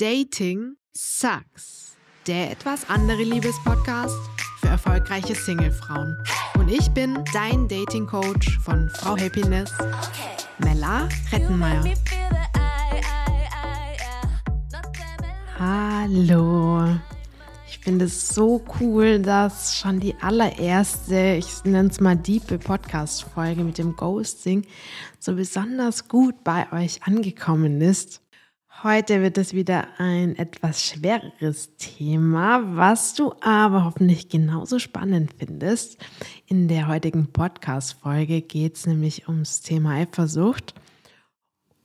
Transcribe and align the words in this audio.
Dating 0.00 0.76
Sucks. 0.96 1.94
Der 2.26 2.52
etwas 2.52 2.88
andere 2.88 3.22
Liebespodcast 3.22 4.16
für 4.58 4.68
erfolgreiche 4.68 5.34
Singlefrauen. 5.34 6.16
Und 6.58 6.70
ich 6.70 6.90
bin 6.92 7.22
dein 7.34 7.68
Dating 7.68 8.06
Coach 8.06 8.58
von 8.60 8.88
Frau 8.94 9.14
Happiness, 9.18 9.70
Mella 10.56 11.06
Rettenmeier. 11.30 11.84
Hallo. 15.58 16.96
Ich 17.68 17.78
finde 17.80 18.06
es 18.06 18.30
so 18.30 18.64
cool, 18.80 19.18
dass 19.18 19.76
schon 19.76 20.00
die 20.00 20.14
allererste, 20.22 21.34
ich 21.38 21.62
nenne 21.64 21.90
es 21.90 22.00
mal 22.00 22.16
Diepe 22.16 22.58
Podcast-Folge 22.58 23.62
mit 23.62 23.76
dem 23.76 23.94
Ghosting 23.96 24.64
so 25.18 25.34
besonders 25.34 26.08
gut 26.08 26.42
bei 26.42 26.72
euch 26.72 27.02
angekommen 27.02 27.82
ist. 27.82 28.22
Heute 28.82 29.20
wird 29.20 29.36
es 29.36 29.52
wieder 29.52 29.88
ein 29.98 30.36
etwas 30.36 30.82
schwereres 30.82 31.76
Thema, 31.76 32.76
was 32.76 33.12
du 33.12 33.34
aber 33.42 33.84
hoffentlich 33.84 34.30
genauso 34.30 34.78
spannend 34.78 35.34
findest. 35.36 35.98
In 36.46 36.66
der 36.66 36.88
heutigen 36.88 37.26
Podcast-Folge 37.26 38.40
geht 38.40 38.76
es 38.76 38.86
nämlich 38.86 39.28
ums 39.28 39.60
Thema 39.60 39.96
Eifersucht 39.96 40.72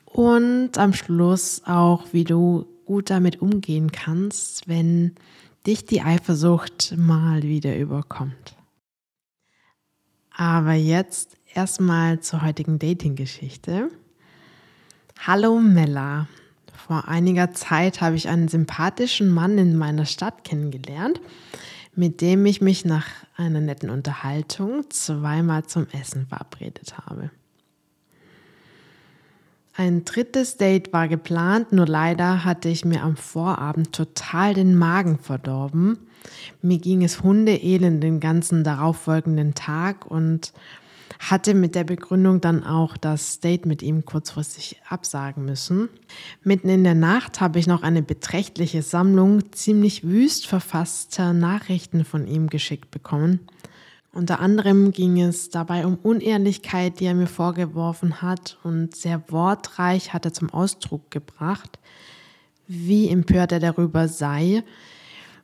und 0.05 0.77
am 0.77 0.93
Schluss 0.93 1.63
auch, 1.65 2.05
wie 2.13 2.23
du 2.23 2.65
gut 2.85 3.09
damit 3.09 3.41
umgehen 3.41 3.91
kannst, 3.91 4.69
wenn 4.69 5.15
dich 5.67 5.83
die 5.83 6.01
Eifersucht 6.01 6.93
mal 6.95 7.43
wieder 7.43 7.77
überkommt. 7.77 8.55
Aber 10.31 10.73
jetzt 10.73 11.35
erstmal 11.53 12.21
zur 12.21 12.41
heutigen 12.41 12.79
Dating-Geschichte. 12.79 13.89
Hallo 15.27 15.59
Mella. 15.59 16.29
Vor 16.75 17.07
einiger 17.07 17.51
Zeit 17.51 18.01
habe 18.01 18.15
ich 18.15 18.29
einen 18.29 18.47
sympathischen 18.47 19.29
Mann 19.29 19.57
in 19.57 19.75
meiner 19.75 20.05
Stadt 20.05 20.43
kennengelernt, 20.43 21.19
mit 21.95 22.21
dem 22.21 22.45
ich 22.45 22.61
mich 22.61 22.85
nach 22.85 23.07
einer 23.37 23.61
netten 23.61 23.89
Unterhaltung 23.89 24.89
zweimal 24.89 25.65
zum 25.65 25.87
Essen 25.91 26.27
verabredet 26.27 26.97
habe. 26.97 27.31
Ein 29.77 30.05
drittes 30.05 30.55
Date 30.55 30.93
war 30.93 31.09
geplant, 31.09 31.73
nur 31.73 31.85
leider 31.85 32.45
hatte 32.45 32.69
ich 32.69 32.85
mir 32.85 33.03
am 33.03 33.17
Vorabend 33.17 33.91
total 33.91 34.53
den 34.53 34.75
Magen 34.75 35.19
verdorben. 35.19 35.97
Mir 36.61 36.77
ging 36.77 37.03
es 37.03 37.23
hundeelend 37.23 38.01
den 38.01 38.21
ganzen 38.21 38.63
darauffolgenden 38.63 39.53
Tag 39.53 40.05
und 40.05 40.53
hatte 41.19 41.53
mit 41.53 41.75
der 41.75 41.83
Begründung 41.83 42.41
dann 42.41 42.63
auch 42.63 42.97
das 42.97 43.39
Date 43.39 43.65
mit 43.65 43.81
ihm 43.81 44.05
kurzfristig 44.05 44.81
absagen 44.89 45.45
müssen. 45.45 45.89
Mitten 46.43 46.69
in 46.69 46.83
der 46.83 46.95
Nacht 46.95 47.41
habe 47.41 47.59
ich 47.59 47.67
noch 47.67 47.83
eine 47.83 48.01
beträchtliche 48.01 48.81
Sammlung 48.81 49.51
ziemlich 49.51 50.03
wüst 50.03 50.47
verfasster 50.47 51.33
Nachrichten 51.33 52.05
von 52.05 52.27
ihm 52.27 52.47
geschickt 52.47 52.91
bekommen. 52.91 53.39
Unter 54.15 54.39
anderem 54.39 54.93
ging 54.93 55.19
es 55.19 55.49
dabei 55.49 55.85
um 55.85 55.95
Unehrlichkeit, 55.95 57.01
die 57.01 57.05
er 57.05 57.15
mir 57.15 57.27
vorgeworfen 57.27 58.21
hat 58.21 58.57
und 58.63 58.95
sehr 58.95 59.21
wortreich 59.29 60.13
hat 60.13 60.23
er 60.23 60.31
zum 60.31 60.49
Ausdruck 60.49 61.11
gebracht, 61.11 61.79
wie 62.65 63.09
empört 63.09 63.51
er 63.51 63.59
darüber 63.59 64.07
sei, 64.07 64.63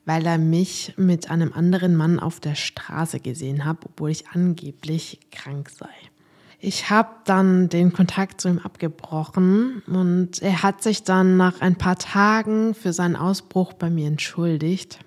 weil 0.06 0.26
er 0.26 0.38
mich 0.38 0.94
mit 0.98 1.30
einem 1.30 1.54
anderen 1.54 1.96
Mann 1.96 2.20
auf 2.20 2.40
der 2.40 2.56
Straße 2.56 3.20
gesehen 3.20 3.66
hat, 3.66 3.78
obwohl 3.86 4.10
ich 4.10 4.28
angeblich 4.30 5.20
krank 5.32 5.70
sei. 5.70 5.90
Ich 6.64 6.92
habe 6.92 7.10
dann 7.26 7.70
den 7.70 7.92
Kontakt 7.92 8.40
zu 8.40 8.48
ihm 8.48 8.60
abgebrochen 8.60 9.82
und 9.88 10.42
er 10.44 10.62
hat 10.62 10.84
sich 10.84 11.04
dann 11.04 11.36
nach 11.36 11.60
ein 11.60 11.76
paar 11.76 11.98
Tagen 11.98 12.76
für 12.76 12.94
seinen 12.94 13.16
Ausbruch 13.16 13.74
bei 13.74 13.90
mir 13.90 14.08
entschuldigt. 14.08 15.00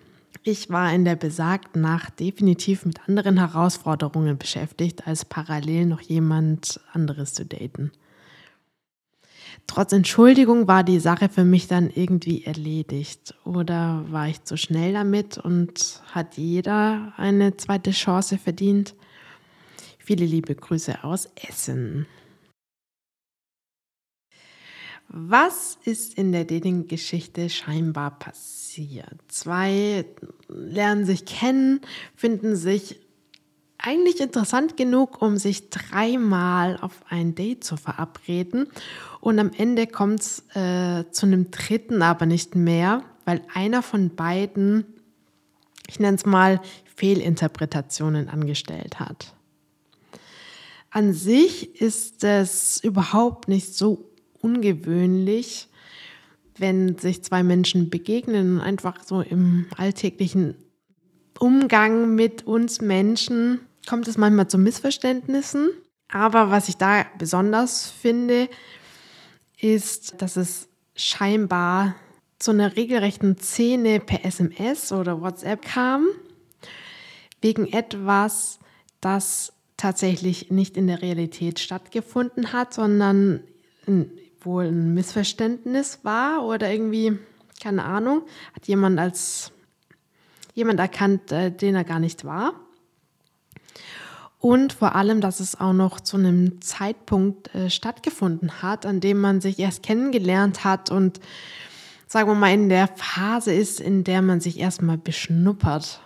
Ich 0.42 0.68
war 0.68 0.92
in 0.92 1.04
der 1.04 1.14
besagten 1.14 1.80
Nacht 1.80 2.18
definitiv 2.18 2.84
mit 2.84 3.08
anderen 3.08 3.38
Herausforderungen 3.38 4.36
beschäftigt, 4.36 5.06
als 5.06 5.24
parallel 5.24 5.86
noch 5.86 6.00
jemand 6.00 6.80
anderes 6.92 7.34
zu 7.34 7.46
daten. 7.46 7.92
Trotz 9.66 9.92
Entschuldigung 9.92 10.68
war 10.68 10.84
die 10.84 11.00
Sache 11.00 11.28
für 11.28 11.44
mich 11.44 11.66
dann 11.66 11.90
irgendwie 11.90 12.44
erledigt. 12.44 13.34
Oder 13.44 14.04
war 14.08 14.28
ich 14.28 14.44
zu 14.44 14.56
schnell 14.56 14.92
damit 14.92 15.38
und 15.38 16.02
hat 16.12 16.36
jeder 16.36 17.12
eine 17.16 17.56
zweite 17.56 17.90
Chance 17.90 18.38
verdient? 18.38 18.94
Viele 19.98 20.26
liebe 20.26 20.54
Grüße 20.54 21.02
aus 21.02 21.28
Essen. 21.48 22.06
Was 25.08 25.78
ist 25.84 26.18
in 26.18 26.32
der 26.32 26.44
Dating-Geschichte 26.44 27.48
scheinbar 27.48 28.18
passiert? 28.18 29.20
Zwei 29.28 30.04
lernen 30.48 31.04
sich 31.04 31.24
kennen, 31.24 31.80
finden 32.16 32.56
sich 32.56 33.00
eigentlich 33.86 34.20
interessant 34.20 34.76
genug, 34.76 35.20
um 35.20 35.36
sich 35.36 35.68
dreimal 35.68 36.78
auf 36.80 37.02
ein 37.08 37.34
Date 37.34 37.64
zu 37.64 37.76
verabreden. 37.76 38.66
Und 39.20 39.38
am 39.38 39.50
Ende 39.56 39.86
kommt 39.86 40.20
es 40.20 40.44
äh, 40.56 41.04
zu 41.10 41.26
einem 41.26 41.50
dritten, 41.50 42.00
aber 42.00 42.24
nicht 42.24 42.54
mehr, 42.54 43.02
weil 43.26 43.42
einer 43.52 43.82
von 43.82 44.14
beiden, 44.14 44.86
ich 45.86 46.00
nenne 46.00 46.16
es 46.16 46.24
mal, 46.24 46.60
Fehlinterpretationen 46.96 48.28
angestellt 48.28 49.00
hat. 49.00 49.34
An 50.90 51.12
sich 51.12 51.80
ist 51.80 52.24
es 52.24 52.82
überhaupt 52.82 53.48
nicht 53.48 53.74
so 53.74 54.10
ungewöhnlich, 54.40 55.68
wenn 56.56 56.96
sich 56.98 57.22
zwei 57.22 57.42
Menschen 57.42 57.90
begegnen 57.90 58.56
und 58.56 58.60
einfach 58.60 59.02
so 59.04 59.20
im 59.20 59.66
alltäglichen 59.76 60.54
Umgang 61.38 62.14
mit 62.14 62.46
uns 62.46 62.80
Menschen 62.80 63.60
kommt 63.86 64.08
es 64.08 64.16
manchmal 64.16 64.48
zu 64.48 64.58
Missverständnissen. 64.58 65.70
Aber 66.08 66.50
was 66.50 66.68
ich 66.68 66.76
da 66.76 67.06
besonders 67.18 67.90
finde, 67.90 68.48
ist, 69.58 70.20
dass 70.20 70.36
es 70.36 70.68
scheinbar 70.94 71.94
zu 72.38 72.50
einer 72.50 72.76
regelrechten 72.76 73.38
Szene 73.38 74.00
per 74.00 74.24
SMS 74.24 74.92
oder 74.92 75.20
WhatsApp 75.20 75.62
kam, 75.62 76.06
wegen 77.40 77.72
etwas, 77.72 78.58
das 79.00 79.52
tatsächlich 79.76 80.50
nicht 80.50 80.76
in 80.76 80.86
der 80.86 81.02
Realität 81.02 81.58
stattgefunden 81.58 82.52
hat, 82.52 82.74
sondern 82.74 83.40
wohl 84.40 84.66
ein 84.66 84.94
Missverständnis 84.94 86.00
war 86.02 86.44
oder 86.44 86.70
irgendwie, 86.70 87.18
keine 87.62 87.84
Ahnung, 87.84 88.22
hat 88.54 88.66
jemand 88.66 88.98
als 88.98 89.52
jemand 90.54 90.78
erkannt, 90.78 91.32
äh, 91.32 91.50
den 91.50 91.74
er 91.74 91.84
gar 91.84 91.98
nicht 91.98 92.24
war. 92.24 92.54
Und 94.44 94.74
vor 94.74 94.94
allem, 94.94 95.22
dass 95.22 95.40
es 95.40 95.58
auch 95.58 95.72
noch 95.72 96.00
zu 96.00 96.18
einem 96.18 96.60
Zeitpunkt 96.60 97.54
äh, 97.54 97.70
stattgefunden 97.70 98.60
hat, 98.60 98.84
an 98.84 99.00
dem 99.00 99.18
man 99.18 99.40
sich 99.40 99.58
erst 99.58 99.82
kennengelernt 99.82 100.64
hat 100.64 100.90
und 100.90 101.18
sagen 102.06 102.28
wir 102.28 102.34
mal 102.34 102.52
in 102.52 102.68
der 102.68 102.88
Phase 102.88 103.54
ist, 103.54 103.80
in 103.80 104.04
der 104.04 104.20
man 104.20 104.40
sich 104.42 104.58
erstmal 104.60 104.98
beschnuppert. 104.98 106.02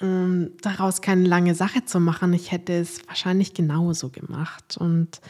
Um 0.00 0.56
daraus 0.60 1.02
keine 1.02 1.28
lange 1.28 1.54
Sache 1.54 1.84
zu 1.84 2.00
machen, 2.00 2.32
ich 2.32 2.50
hätte 2.50 2.72
es 2.72 3.06
wahrscheinlich 3.06 3.54
genauso 3.54 4.08
gemacht. 4.08 4.76
Und 4.76 5.20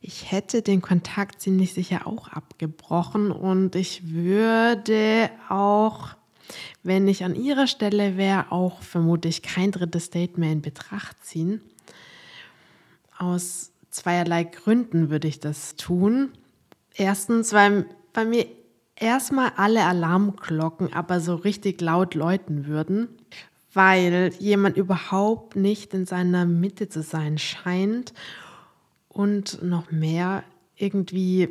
ich 0.00 0.30
hätte 0.30 0.62
den 0.62 0.80
Kontakt 0.80 1.40
ziemlich 1.40 1.74
sicher 1.74 2.06
auch 2.06 2.28
abgebrochen 2.28 3.32
und 3.32 3.74
ich 3.74 4.12
würde 4.12 5.28
auch 5.48 6.14
wenn 6.82 7.08
ich 7.08 7.24
an 7.24 7.34
ihrer 7.34 7.66
Stelle 7.66 8.16
wäre, 8.16 8.52
auch 8.52 8.82
vermutlich 8.82 9.42
kein 9.42 9.70
drittes 9.70 10.10
Date 10.10 10.38
mehr 10.38 10.52
in 10.52 10.62
Betracht 10.62 11.24
ziehen. 11.24 11.60
Aus 13.18 13.72
zweierlei 13.90 14.44
Gründen 14.44 15.10
würde 15.10 15.28
ich 15.28 15.40
das 15.40 15.76
tun. 15.76 16.32
Erstens, 16.94 17.52
weil 17.52 17.86
bei 18.12 18.24
mir 18.24 18.46
erstmal 18.96 19.52
alle 19.56 19.84
Alarmglocken 19.84 20.92
aber 20.92 21.20
so 21.20 21.34
richtig 21.34 21.80
laut 21.80 22.14
läuten 22.14 22.66
würden, 22.66 23.08
weil 23.72 24.32
jemand 24.38 24.76
überhaupt 24.76 25.56
nicht 25.56 25.94
in 25.94 26.06
seiner 26.06 26.44
Mitte 26.44 26.88
zu 26.88 27.02
sein 27.02 27.38
scheint 27.38 28.14
und 29.08 29.62
noch 29.62 29.90
mehr 29.90 30.44
irgendwie 30.76 31.48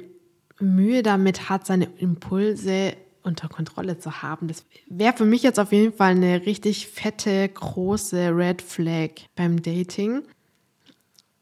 Mühe 0.60 1.04
damit 1.04 1.50
hat, 1.50 1.66
seine 1.66 1.90
Impulse 1.98 2.96
unter 3.24 3.50
Kontrolle 3.50 3.98
zu 3.98 4.22
haben. 4.22 4.48
Das 4.48 4.66
wäre 4.88 5.16
für 5.16 5.26
mich 5.26 5.44
jetzt 5.44 5.60
auf 5.60 5.72
jeden 5.72 5.94
Fall 5.94 6.12
eine 6.12 6.46
richtig 6.46 6.88
fette, 6.88 7.50
große 7.50 8.36
Red 8.36 8.62
Flag 8.62 9.10
beim 9.36 9.62
Dating. 9.62 10.24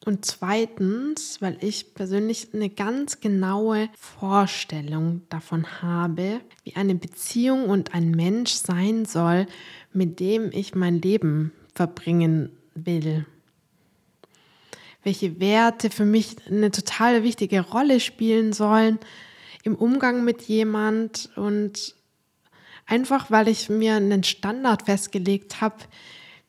Und 0.04 0.26
zweitens, 0.26 1.42
weil 1.42 1.58
ich 1.62 1.94
persönlich 1.94 2.50
eine 2.54 2.70
ganz 2.70 3.20
genaue 3.20 3.88
Vorstellung 3.96 5.22
davon 5.30 5.82
habe, 5.84 6.42
wie 6.64 6.76
eine 6.76 6.96
Beziehung 6.96 7.70
und 7.70 7.94
ein 7.94 8.10
Mensch 8.12 8.54
sein 8.54 9.06
soll, 9.06 9.46
mit 9.94 10.20
dem 10.20 10.52
ich 10.52 10.74
mein 10.74 11.02
Leben 11.02 11.52
verbringen 11.76 12.52
will. 12.74 13.28
Welche 15.04 15.40
Werte 15.40 15.92
für 15.92 16.06
mich 16.06 16.36
eine 16.48 16.72
total 16.72 17.24
wichtige 17.24 17.62
Rolle 17.62 18.00
spielen 18.00 18.54
sollen, 18.54 18.98
im 19.64 19.76
Umgang 19.76 20.24
mit 20.24 20.44
jemand 20.44 21.30
und 21.36 21.96
einfach 22.86 23.32
weil 23.32 23.48
ich 23.48 23.70
mir 23.70 23.96
einen 23.96 24.24
Standard 24.24 24.84
festgelegt 24.84 25.62
habe, 25.62 25.78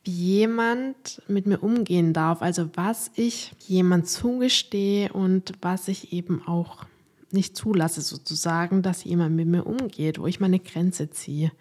wie 0.04 0.10
jemand 0.10 1.22
mit 1.28 1.46
mir 1.46 1.62
umgehen 1.62 2.12
darf, 2.12 2.42
also 2.42 2.68
was 2.74 3.10
ich 3.14 3.52
jemand 3.66 4.08
zugestehe 4.08 5.12
und 5.12 5.52
was 5.60 5.88
ich 5.88 6.12
eben 6.12 6.46
auch 6.46 6.84
nicht 7.30 7.56
zulasse, 7.56 8.00
sozusagen, 8.00 8.82
dass 8.82 9.04
jemand 9.04 9.36
mit 9.36 9.46
mir 9.46 9.64
umgeht, 9.64 10.18
wo 10.18 10.26
ich 10.26 10.40
meine 10.40 10.58
Grenze 10.58 11.10
ziehe. 11.10 11.52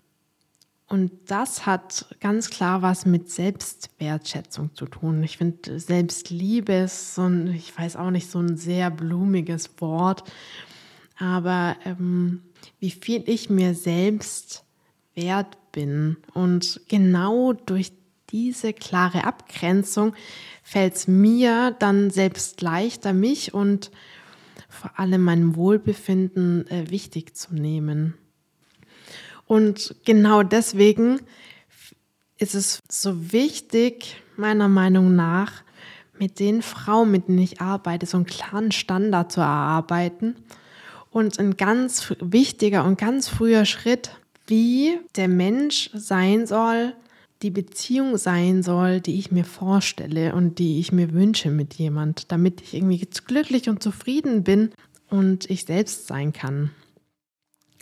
Und 0.88 1.12
das 1.28 1.66
hat 1.66 2.18
ganz 2.20 2.50
klar 2.50 2.82
was 2.82 3.06
mit 3.06 3.30
Selbstwertschätzung 3.30 4.76
zu 4.76 4.88
tun. 4.88 5.24
Ich 5.24 5.38
finde, 5.38 5.80
Selbstliebe 5.80 6.74
ist 6.74 7.16
so 7.16 7.22
ein, 7.22 7.48
ich 7.54 7.78
weiß 7.78 7.96
auch 7.96 8.12
nicht, 8.12 8.30
so 8.30 8.40
ein 8.40 8.58
sehr 8.58 8.92
blumiges 8.92 9.70
Wort, 9.78 10.30
aber 11.22 11.78
ähm, 11.86 12.42
wie 12.80 12.92
viel 12.92 13.24
ich 13.28 13.50
mir 13.50 13.76
selbst 13.76 14.66
wert 15.14 15.58
bin. 15.72 16.18
Und 16.34 16.82
genau 16.88 17.54
durch 17.54 17.92
diese 18.32 18.74
klare 18.74 19.26
Abgrenzung 19.26 20.14
fällt 20.64 20.96
es 20.96 21.08
mir 21.08 21.76
dann 21.80 22.10
selbst 22.10 22.62
leichter, 22.62 23.14
mich 23.14 23.54
und 23.54 23.92
vor 24.68 24.98
allem 24.98 25.22
mein 25.22 25.56
Wohlbefinden 25.56 26.66
äh, 26.68 26.90
wichtig 26.90 27.36
zu 27.36 27.54
nehmen. 27.54 28.16
Und 29.46 29.96
genau 30.06 30.44
deswegen 30.44 31.20
ist 32.38 32.56
es 32.56 32.80
so 32.90 33.32
wichtig, 33.32 34.16
meiner 34.38 34.70
Meinung 34.70 35.16
nach, 35.16 35.64
mit 36.18 36.40
den 36.40 36.62
Frauen, 36.62 37.12
mit 37.12 37.28
denen 37.28 37.40
ich 37.40 37.62
arbeite, 37.62 38.06
so 38.06 38.18
einen 38.18 38.28
klaren 38.28 38.72
Standard 38.72 39.32
zu 39.32 39.42
erarbeiten. 39.42 40.36
Und 41.12 41.40
ein 41.40 41.58
ganz 41.58 42.14
wichtiger 42.20 42.86
und 42.86 42.98
ganz 42.98 43.28
früher 43.28 43.66
Schritt, 43.66 44.12
wie 44.48 44.98
der 45.16 45.28
Mensch 45.28 45.92
sein 45.94 46.48
soll, 46.48 46.94
die 47.42 47.52
Beziehung 47.52 48.18
sein 48.18 48.64
soll, 48.64 49.02
die 49.02 49.20
ich 49.20 49.32
mir 49.32 49.46
vorstelle 49.46 50.34
und 50.34 50.60
die 50.60 50.80
ich 50.80 50.92
mir 50.92 51.14
wünsche 51.14 51.50
mit 51.50 51.74
jemand, 51.76 52.32
damit 52.32 52.62
ich 52.62 52.74
irgendwie 52.74 53.06
glücklich 53.28 53.68
und 53.68 53.84
zufrieden 53.84 54.44
bin 54.44 54.72
und 55.10 55.50
ich 55.50 55.66
selbst 55.66 56.08
sein 56.08 56.34
kann. 56.34 56.72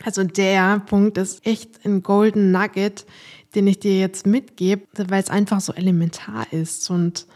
Also 0.02 0.24
der 0.24 0.80
Punkt 0.80 1.18
ist 1.18 1.46
echt 1.46 1.84
ein 1.84 2.02
Golden 2.02 2.52
Nugget, 2.52 3.04
den 3.54 3.66
ich 3.66 3.78
dir 3.80 3.98
jetzt 3.98 4.26
mitgebe, 4.26 4.86
weil 4.96 5.22
es 5.22 5.30
einfach 5.30 5.60
so 5.60 5.72
elementar 5.72 6.52
ist 6.52 6.90
und 6.90 7.26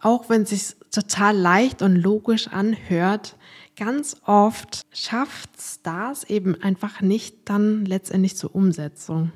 auch 0.00 0.28
wenn 0.28 0.42
es 0.42 0.50
sich 0.50 0.76
total 0.90 1.36
leicht 1.36 1.82
und 1.82 1.94
logisch 1.94 2.48
anhört, 2.48 3.36
ganz 3.76 4.16
oft 4.26 4.82
schafft 4.92 5.50
das 5.82 6.24
eben 6.24 6.60
einfach 6.62 7.00
nicht 7.00 7.36
dann 7.46 7.84
letztendlich 7.84 8.36
zur 8.36 8.54
Umsetzung. 8.54 9.32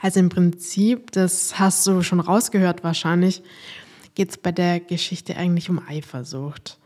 Also 0.00 0.20
im 0.20 0.28
Prinzip, 0.28 1.12
das 1.12 1.58
hast 1.58 1.86
du 1.86 2.02
schon 2.02 2.20
rausgehört 2.20 2.82
wahrscheinlich, 2.82 3.42
geht 4.14 4.30
es 4.30 4.36
bei 4.36 4.52
der 4.52 4.80
Geschichte 4.80 5.36
eigentlich 5.36 5.70
um 5.70 5.80
Eifersucht. 5.86 6.78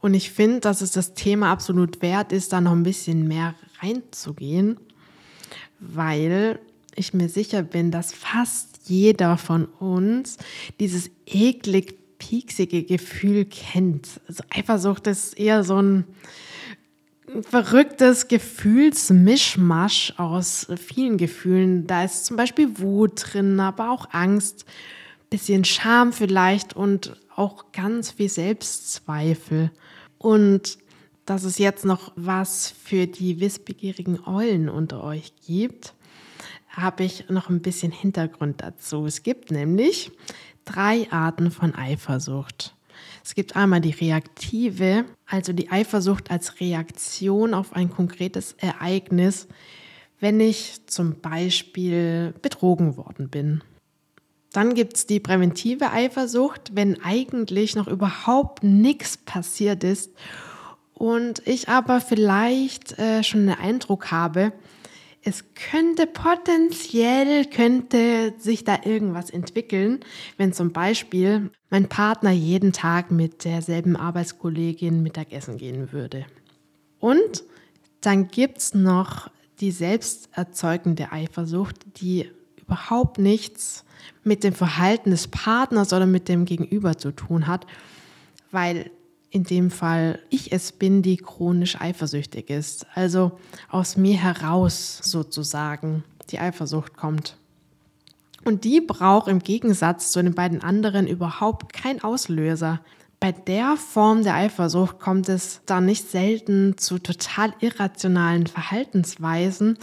Und 0.00 0.14
ich 0.14 0.30
finde, 0.30 0.60
dass 0.60 0.82
es 0.82 0.92
das 0.92 1.14
Thema 1.14 1.50
absolut 1.50 2.02
wert 2.02 2.32
ist, 2.32 2.52
da 2.52 2.60
noch 2.60 2.72
ein 2.72 2.82
bisschen 2.82 3.26
mehr 3.28 3.54
reinzugehen, 3.80 4.78
weil 5.78 6.58
ich 6.94 7.14
mir 7.14 7.28
sicher 7.28 7.62
bin, 7.62 7.90
dass 7.90 8.12
fast 8.12 8.80
jeder 8.88 9.36
von 9.36 9.66
uns 9.66 10.38
dieses 10.80 11.10
eklig 11.26 11.98
pieksige 12.28 12.82
Gefühl 12.82 13.44
kennt. 13.44 14.20
Also 14.26 14.42
Eifersucht 14.50 15.06
ist 15.06 15.38
eher 15.38 15.62
so 15.62 15.80
ein 15.80 16.04
verrücktes 17.42 18.26
Gefühlsmischmasch 18.26 20.14
aus 20.16 20.66
vielen 20.76 21.18
Gefühlen. 21.18 21.86
Da 21.86 22.04
ist 22.04 22.26
zum 22.26 22.36
Beispiel 22.36 22.80
Wut 22.80 23.22
drin, 23.32 23.60
aber 23.60 23.90
auch 23.90 24.08
Angst, 24.12 24.64
bisschen 25.30 25.64
Scham 25.64 26.12
vielleicht 26.12 26.74
und 26.74 27.20
auch 27.34 27.72
ganz 27.72 28.12
viel 28.12 28.28
Selbstzweifel. 28.28 29.70
Und 30.18 30.78
dass 31.26 31.44
es 31.44 31.58
jetzt 31.58 31.84
noch 31.84 32.12
was 32.16 32.70
für 32.82 33.06
die 33.06 33.40
wissbegierigen 33.40 34.20
Eulen 34.26 34.68
unter 34.68 35.02
euch 35.02 35.32
gibt, 35.46 35.94
habe 36.68 37.04
ich 37.04 37.28
noch 37.28 37.50
ein 37.50 37.62
bisschen 37.62 37.92
Hintergrund 37.92 38.62
dazu. 38.62 39.06
Es 39.06 39.22
gibt 39.22 39.50
nämlich 39.50 40.10
drei 40.66 41.10
Arten 41.10 41.50
von 41.50 41.74
Eifersucht. 41.74 42.74
Es 43.24 43.34
gibt 43.34 43.56
einmal 43.56 43.80
die 43.80 43.90
reaktive, 43.90 45.04
also 45.26 45.52
die 45.52 45.70
Eifersucht 45.70 46.30
als 46.30 46.60
Reaktion 46.60 47.54
auf 47.54 47.72
ein 47.72 47.90
konkretes 47.90 48.52
Ereignis, 48.58 49.48
wenn 50.20 50.38
ich 50.40 50.86
zum 50.86 51.20
Beispiel 51.20 52.34
betrogen 52.42 52.96
worden 52.96 53.28
bin. 53.28 53.62
Dann 54.52 54.74
gibt 54.74 54.96
es 54.96 55.06
die 55.06 55.20
präventive 55.20 55.90
Eifersucht, 55.90 56.72
wenn 56.74 57.02
eigentlich 57.02 57.76
noch 57.76 57.88
überhaupt 57.88 58.62
nichts 58.62 59.16
passiert 59.18 59.84
ist 59.84 60.12
und 60.94 61.46
ich 61.46 61.68
aber 61.68 62.00
vielleicht 62.00 62.98
äh, 62.98 63.22
schon 63.22 63.40
einen 63.40 63.60
Eindruck 63.60 64.10
habe, 64.10 64.52
es 65.26 65.44
könnte 65.54 66.06
potenziell, 66.06 67.46
könnte 67.46 68.34
sich 68.38 68.62
da 68.62 68.78
irgendwas 68.84 69.28
entwickeln, 69.28 70.00
wenn 70.36 70.52
zum 70.52 70.72
Beispiel 70.72 71.50
mein 71.68 71.88
Partner 71.88 72.30
jeden 72.30 72.72
Tag 72.72 73.10
mit 73.10 73.44
derselben 73.44 73.96
Arbeitskollegin 73.96 75.02
Mittagessen 75.02 75.58
gehen 75.58 75.90
würde. 75.90 76.26
Und 77.00 77.42
dann 78.00 78.28
gibt 78.28 78.58
es 78.58 78.74
noch 78.74 79.28
die 79.58 79.72
selbsterzeugende 79.72 81.10
Eifersucht, 81.10 81.76
die 81.96 82.30
überhaupt 82.56 83.18
nichts 83.18 83.84
mit 84.22 84.44
dem 84.44 84.54
Verhalten 84.54 85.10
des 85.10 85.26
Partners 85.26 85.92
oder 85.92 86.06
mit 86.06 86.28
dem 86.28 86.44
Gegenüber 86.44 86.98
zu 86.98 87.10
tun 87.10 87.48
hat, 87.48 87.66
weil 88.52 88.92
in 89.36 89.44
dem 89.44 89.70
Fall 89.70 90.18
ich 90.30 90.50
es 90.50 90.72
bin, 90.72 91.02
die 91.02 91.18
chronisch 91.18 91.78
eifersüchtig 91.78 92.48
ist. 92.48 92.86
Also 92.94 93.32
aus 93.68 93.98
mir 93.98 94.16
heraus 94.16 94.98
sozusagen 95.02 96.04
die 96.30 96.38
Eifersucht 96.38 96.96
kommt. 96.96 97.36
Und 98.46 98.64
die 98.64 98.80
braucht 98.80 99.28
im 99.28 99.40
Gegensatz 99.40 100.10
zu 100.10 100.22
den 100.22 100.34
beiden 100.34 100.62
anderen 100.62 101.06
überhaupt 101.06 101.74
keinen 101.74 102.02
Auslöser. 102.02 102.80
Bei 103.20 103.32
der 103.32 103.76
Form 103.76 104.22
der 104.22 104.36
Eifersucht 104.36 105.00
kommt 105.00 105.28
es 105.28 105.60
da 105.66 105.82
nicht 105.82 106.10
selten 106.10 106.78
zu 106.78 106.98
total 106.98 107.52
irrationalen 107.60 108.46
Verhaltensweisen. 108.46 109.76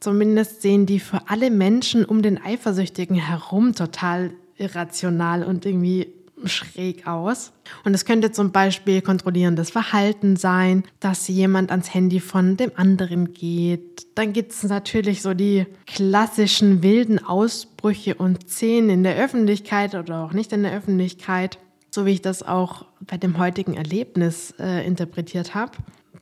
Zumindest 0.00 0.62
sehen 0.62 0.84
die 0.84 0.98
für 0.98 1.28
alle 1.28 1.52
Menschen 1.52 2.04
um 2.04 2.22
den 2.22 2.42
Eifersüchtigen 2.42 3.16
herum 3.16 3.72
total 3.72 4.32
irrational 4.56 5.44
und 5.44 5.64
irgendwie 5.64 6.15
schräg 6.44 7.06
aus. 7.06 7.52
Und 7.84 7.94
es 7.94 8.04
könnte 8.04 8.30
zum 8.30 8.52
Beispiel 8.52 9.00
kontrollierendes 9.00 9.70
Verhalten 9.70 10.36
sein, 10.36 10.84
dass 11.00 11.28
jemand 11.28 11.70
ans 11.70 11.92
Handy 11.94 12.20
von 12.20 12.56
dem 12.56 12.72
anderen 12.76 13.32
geht. 13.32 14.06
Dann 14.14 14.32
gibt 14.32 14.52
es 14.52 14.62
natürlich 14.62 15.22
so 15.22 15.34
die 15.34 15.66
klassischen 15.86 16.82
wilden 16.82 17.24
Ausbrüche 17.24 18.14
und 18.14 18.48
Szenen 18.48 18.90
in 18.90 19.02
der 19.02 19.16
Öffentlichkeit 19.16 19.94
oder 19.94 20.24
auch 20.24 20.32
nicht 20.32 20.52
in 20.52 20.62
der 20.62 20.76
Öffentlichkeit, 20.76 21.58
so 21.90 22.06
wie 22.06 22.12
ich 22.12 22.22
das 22.22 22.42
auch 22.42 22.84
bei 23.00 23.16
dem 23.16 23.38
heutigen 23.38 23.74
Erlebnis 23.74 24.54
äh, 24.58 24.86
interpretiert 24.86 25.54
habe. 25.54 25.72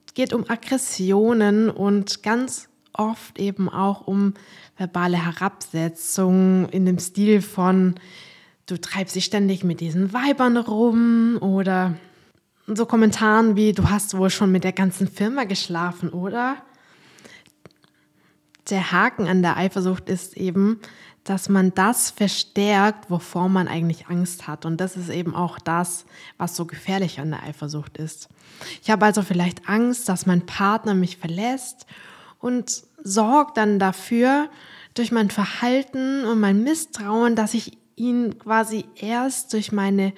Es 0.06 0.14
geht 0.14 0.33
um 0.33 0.49
Aggressionen 0.49 1.71
und 1.71 2.23
ganz 2.23 2.68
oft 2.92 3.38
eben 3.40 3.68
auch 3.68 4.06
um 4.06 4.35
verbale 4.76 5.16
Herabsetzung 5.16 6.68
in 6.68 6.87
dem 6.87 6.99
Stil 6.99 7.42
von 7.42 7.97
du 8.66 8.80
treibst 8.80 9.14
dich 9.14 9.25
ständig 9.25 9.64
mit 9.64 9.80
diesen 9.80 10.12
Weibern 10.12 10.56
rum 10.56 11.38
oder 11.40 11.97
so 12.66 12.87
Kommentaren 12.87 13.56
wie, 13.56 13.73
du 13.73 13.90
hast 13.90 14.16
wohl 14.16 14.30
schon 14.30 14.50
mit 14.50 14.64
der 14.64 14.73
ganzen 14.73 15.09
Firma 15.09 15.44
geschlafen, 15.44 16.09
oder? 16.11 16.56
Der 18.71 18.92
Haken 18.92 19.28
an 19.28 19.42
der 19.42 19.59
Eifersucht 19.59 20.09
ist 20.09 20.37
eben, 20.38 20.80
dass 21.25 21.49
man 21.49 21.75
das 21.75 22.11
verstärkt, 22.11 23.11
wovor 23.11 23.49
man 23.49 23.68
eigentlich 23.68 24.09
Angst 24.09 24.47
hat. 24.47 24.64
Und 24.64 24.80
das 24.80 24.97
ist 24.97 25.11
eben 25.11 25.35
auch 25.35 25.59
das, 25.59 26.06
was 26.38 26.56
so 26.56 26.64
gefährlich 26.64 27.21
an 27.21 27.30
der 27.30 27.42
Eifersucht 27.42 27.99
ist. 27.99 28.28
Ich 28.83 28.90
habe 28.90 29.04
also 29.04 29.23
vielleicht 29.23 29.68
Angst, 29.68 30.09
dass 30.09 30.26
mein 30.26 30.47
Partner 30.47 30.94
mich 30.94 31.18
verlässt 31.18 31.87
und 32.38 32.85
sorgt 33.02 33.59
dann 33.59 33.78
dafür, 33.78 34.49
durch 34.94 35.12
mein 35.12 35.30
Verhalten 35.30 36.25
und 36.25 36.40
mein 36.40 36.62
Misstrauen, 36.62 37.35
dass 37.37 37.52
ich 37.52 37.76
ihn 37.97 38.39
quasi 38.39 38.85
erst 38.97 39.53
durch 39.53 39.73
meine 39.73 40.13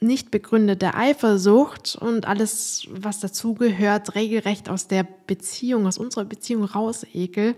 nicht 0.00 0.30
begründete 0.30 0.94
Eifersucht 0.94 1.96
und 1.96 2.26
alles, 2.26 2.86
was 2.90 3.20
dazugehört, 3.20 4.14
regelrecht 4.14 4.68
aus 4.68 4.88
der 4.88 5.06
Beziehung, 5.26 5.86
aus 5.86 5.98
unserer 5.98 6.24
Beziehung 6.24 6.64
rausekel, 6.64 7.54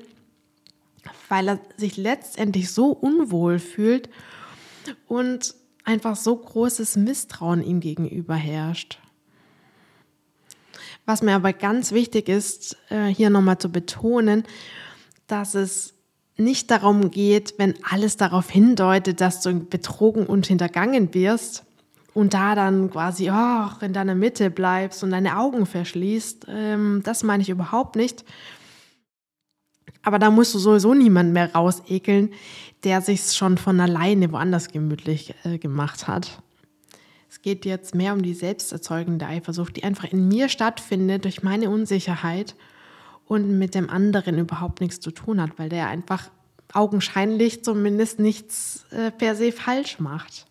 weil 1.29 1.49
er 1.49 1.61
sich 1.77 1.97
letztendlich 1.97 2.71
so 2.71 2.91
unwohl 2.91 3.59
fühlt 3.59 4.09
und 5.07 5.55
einfach 5.85 6.17
so 6.17 6.37
großes 6.37 6.97
Misstrauen 6.97 7.63
ihm 7.63 7.81
gegenüber 7.81 8.35
herrscht. 8.35 8.99
Was 11.07 11.23
mir 11.23 11.35
aber 11.35 11.55
ganz 11.55 11.93
wichtig 11.93 12.29
ist, 12.29 12.77
äh, 12.91 13.07
hier 13.07 13.31
nochmal 13.31 13.59
zu 13.59 13.71
betonen, 13.71 14.45
dass 15.27 15.55
es 15.55 15.95
nicht 16.39 16.71
darum 16.71 17.11
geht, 17.11 17.55
wenn 17.59 17.75
alles 17.83 18.17
darauf 18.17 18.49
hindeutet, 18.49 19.21
dass 19.21 19.41
du 19.41 19.59
betrogen 19.59 20.25
und 20.25 20.47
hintergangen 20.47 21.13
wirst 21.13 21.65
und 22.15 22.33
da 22.33 22.55
dann 22.55 22.91
quasi 22.91 23.31
oh, 23.31 23.69
in 23.81 23.93
deiner 23.93 24.15
Mitte 24.15 24.51
bleibst 24.51 25.03
und 25.03 25.11
deine 25.11 25.39
Augen 25.39 25.67
verschließt. 25.67 26.47
Ähm, 26.49 27.03
das 27.05 27.25
meine 27.25 27.43
ich 27.43 27.51
überhaupt 27.51 27.97
nicht. 27.97 28.25
Aber 30.03 30.19
da 30.19 30.31
musst 30.31 30.55
du 30.55 30.59
sowieso 30.59 30.95
niemand 30.95 31.33
mehr 31.33 31.53
rausekeln, 31.55 32.31
der 32.85 33.01
sich 33.03 33.33
schon 33.33 33.59
von 33.59 33.81
alleine 33.81 34.31
woanders 34.31 34.69
gemütlich 34.69 35.35
äh, 35.45 35.59
gemacht 35.59 36.07
hat. 36.07 36.41
Es 37.29 37.43
geht 37.43 37.67
jetzt 37.67 37.95
mehr 37.95 38.13
um 38.15 38.23
die 38.23 38.33
selbsterzeugende 38.35 39.27
Eifersucht, 39.27 39.77
die 39.77 39.85
einfach 39.85 40.05
in 40.05 40.29
mir 40.29 40.49
stattfindet 40.49 41.25
durch 41.25 41.43
meine 41.43 41.69
Unsicherheit 41.69 42.55
und 43.29 43.59
mit 43.59 43.75
dem 43.75 43.91
anderen 43.91 44.39
überhaupt 44.39 44.81
nichts 44.81 45.01
zu 45.01 45.11
tun 45.11 45.41
hat, 45.41 45.59
weil 45.59 45.69
der 45.69 45.89
einfach 45.89 46.31
augenscheinlich 46.73 47.63
zumindest 47.63 48.19
nichts 48.19 48.87
äh, 48.91 49.11
per 49.11 49.37
se 49.37 49.53
falsch 49.53 50.01
macht. 50.01 50.47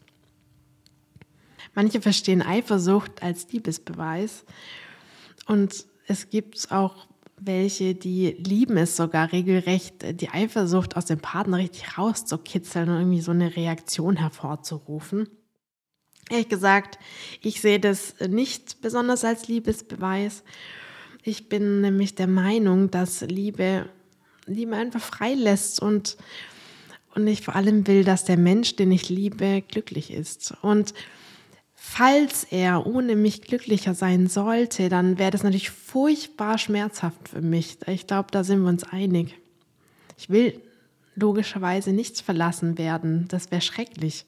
Manche 1.74 2.02
verstehen 2.02 2.42
Eifersucht 2.42 3.22
als 3.22 3.52
Liebesbeweis 3.52 4.46
und 5.48 5.86
es 6.08 6.30
gibt 6.30 6.72
auch 6.72 7.08
welche, 7.40 7.94
die 7.94 8.32
lieben 8.32 8.78
es 8.78 8.96
sogar 8.96 9.32
regelrecht, 9.32 10.20
die 10.22 10.30
Eifersucht 10.30 10.98
aus 10.98 11.06
dem 11.06 11.20
Partner 11.20 11.58
richtig 11.58 11.98
rauszukitzeln 11.98 12.90
und 12.90 12.98
irgendwie 12.98 13.22
so 13.22 13.32
eine 13.32 13.56
Reaktion 13.56 14.16
hervorzurufen. 14.16 15.30
Ehrlich 16.30 16.50
gesagt, 16.50 16.98
ich 17.42 17.62
sehe 17.62 17.80
das 17.80 18.16
nicht 18.28 18.82
besonders 18.82 19.24
als 19.24 19.48
Liebesbeweis. 19.48 20.44
Ich 21.28 21.50
bin 21.50 21.82
nämlich 21.82 22.16
der 22.16 22.28
Meinung, 22.28 22.90
dass 22.90 23.20
Liebe 23.20 23.90
Liebe 24.46 24.78
einfach 24.78 25.02
freilässt 25.02 25.82
und, 25.82 26.16
und 27.16 27.28
ich 27.28 27.42
vor 27.42 27.54
allem 27.58 27.86
will, 27.86 28.06
dass 28.06 28.24
der 28.24 28.38
Mensch, 28.38 28.78
den 28.78 28.94
ich 28.94 29.10
liebe, 29.10 29.62
glücklich 29.68 30.14
ist. 30.14 30.54
Und 30.62 30.94
falls 31.74 32.46
er 32.46 32.88
ohne 32.88 33.18
mich 33.18 33.42
glücklicher 33.42 33.94
sein 33.94 34.28
sollte, 34.28 34.88
dann 34.88 35.20
wäre 35.20 35.32
das 35.32 35.44
natürlich 35.44 35.70
furchtbar 35.70 36.58
schmerzhaft 36.58 37.28
für 37.28 37.42
mich. 37.42 37.78
Ich 37.88 38.08
glaube, 38.08 38.30
da 38.32 38.46
sind 38.46 38.62
wir 38.62 38.70
uns 38.70 38.86
einig. 38.86 39.36
Ich 40.18 40.30
will 40.30 40.62
logischerweise 41.16 41.92
nichts 41.92 42.22
verlassen 42.22 42.78
werden. 42.78 43.26
Das 43.28 43.52
wäre 43.52 43.60
schrecklich. 43.60 44.24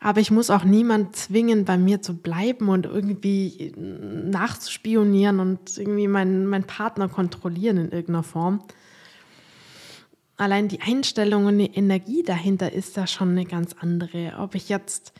Aber 0.00 0.20
ich 0.20 0.30
muss 0.30 0.50
auch 0.50 0.64
niemand 0.64 1.16
zwingen, 1.16 1.64
bei 1.64 1.76
mir 1.76 2.00
zu 2.00 2.16
bleiben 2.16 2.68
und 2.68 2.86
irgendwie 2.86 3.72
nachzuspionieren 3.76 5.40
und 5.40 5.76
irgendwie 5.76 6.06
meinen, 6.06 6.46
meinen 6.46 6.64
Partner 6.64 7.08
kontrollieren 7.08 7.78
in 7.78 7.90
irgendeiner 7.90 8.22
Form. 8.22 8.62
Allein 10.36 10.68
die 10.68 10.80
Einstellung 10.80 11.46
und 11.46 11.58
die 11.58 11.74
Energie 11.74 12.22
dahinter 12.22 12.72
ist 12.72 12.96
da 12.96 13.08
schon 13.08 13.30
eine 13.30 13.44
ganz 13.44 13.74
andere. 13.80 14.34
Ob 14.38 14.54
ich 14.54 14.68
jetzt 14.68 15.12